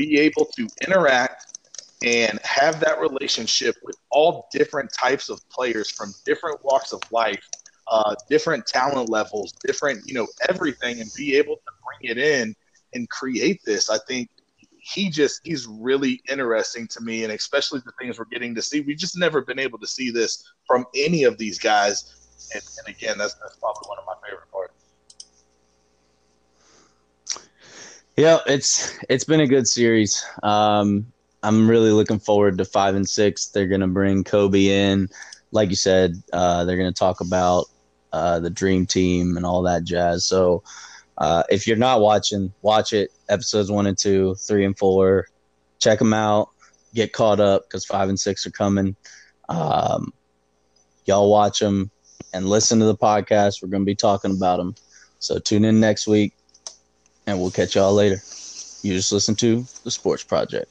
be 0.00 0.18
able 0.18 0.46
to 0.46 0.66
interact 0.86 1.58
and 2.02 2.40
have 2.42 2.80
that 2.80 2.98
relationship 2.98 3.76
with 3.82 3.96
all 4.10 4.48
different 4.50 4.90
types 4.90 5.28
of 5.28 5.46
players 5.50 5.90
from 5.90 6.14
different 6.24 6.58
walks 6.64 6.94
of 6.94 7.00
life, 7.12 7.46
uh, 7.88 8.14
different 8.30 8.66
talent 8.66 9.10
levels, 9.10 9.52
different, 9.66 10.00
you 10.06 10.14
know, 10.14 10.26
everything, 10.48 11.00
and 11.00 11.10
be 11.14 11.36
able 11.36 11.56
to 11.56 11.72
bring 11.84 12.10
it 12.10 12.16
in 12.16 12.54
and 12.94 13.10
create 13.10 13.60
this. 13.66 13.90
I 13.90 13.98
think 14.08 14.30
he 14.78 15.10
just 15.10 15.42
he's 15.44 15.66
really 15.66 16.22
interesting 16.30 16.88
to 16.88 17.02
me, 17.02 17.24
and 17.24 17.32
especially 17.34 17.80
the 17.84 17.92
things 18.00 18.18
we're 18.18 18.24
getting 18.24 18.54
to 18.54 18.62
see. 18.62 18.80
We've 18.80 18.96
just 18.96 19.18
never 19.18 19.42
been 19.42 19.58
able 19.58 19.78
to 19.80 19.86
see 19.86 20.10
this 20.10 20.42
from 20.66 20.86
any 20.94 21.24
of 21.24 21.36
these 21.36 21.58
guys. 21.58 22.16
And, 22.54 22.62
and 22.78 22.96
again, 22.96 23.18
that's 23.18 23.34
that's 23.34 23.56
probably 23.56 23.86
one 23.86 23.98
of 23.98 24.06
my 24.06 24.14
favorite 24.26 24.50
parts. 24.50 24.69
Yeah, 28.20 28.40
it's 28.44 28.98
it's 29.08 29.24
been 29.24 29.40
a 29.40 29.46
good 29.46 29.66
series. 29.66 30.22
Um, 30.42 31.10
I'm 31.42 31.66
really 31.70 31.90
looking 31.90 32.18
forward 32.18 32.58
to 32.58 32.66
five 32.66 32.94
and 32.94 33.08
six. 33.08 33.46
They're 33.46 33.66
gonna 33.66 33.88
bring 33.88 34.24
Kobe 34.24 34.66
in, 34.66 35.08
like 35.52 35.70
you 35.70 35.74
said. 35.74 36.22
Uh, 36.30 36.66
they're 36.66 36.76
gonna 36.76 36.92
talk 36.92 37.22
about 37.22 37.64
uh, 38.12 38.38
the 38.38 38.50
Dream 38.50 38.84
Team 38.84 39.38
and 39.38 39.46
all 39.46 39.62
that 39.62 39.84
jazz. 39.84 40.26
So, 40.26 40.62
uh, 41.16 41.44
if 41.48 41.66
you're 41.66 41.78
not 41.78 42.02
watching, 42.02 42.52
watch 42.60 42.92
it. 42.92 43.10
Episodes 43.30 43.70
one 43.70 43.86
and 43.86 43.96
two, 43.96 44.34
three 44.34 44.66
and 44.66 44.76
four. 44.76 45.26
Check 45.78 45.98
them 45.98 46.12
out. 46.12 46.50
Get 46.94 47.14
caught 47.14 47.40
up 47.40 47.62
because 47.70 47.86
five 47.86 48.10
and 48.10 48.20
six 48.20 48.44
are 48.46 48.50
coming. 48.50 48.96
Um, 49.48 50.12
y'all 51.06 51.30
watch 51.30 51.60
them 51.60 51.90
and 52.34 52.50
listen 52.50 52.80
to 52.80 52.84
the 52.84 52.98
podcast. 52.98 53.62
We're 53.62 53.70
gonna 53.70 53.84
be 53.84 53.94
talking 53.94 54.36
about 54.36 54.58
them. 54.58 54.74
So 55.20 55.38
tune 55.38 55.64
in 55.64 55.80
next 55.80 56.06
week 56.06 56.34
and 57.26 57.40
we'll 57.40 57.50
catch 57.50 57.74
y'all 57.74 57.94
later. 57.94 58.22
You 58.82 58.94
just 58.94 59.12
listen 59.12 59.34
to 59.36 59.66
the 59.84 59.90
Sports 59.90 60.24
Project. 60.24 60.70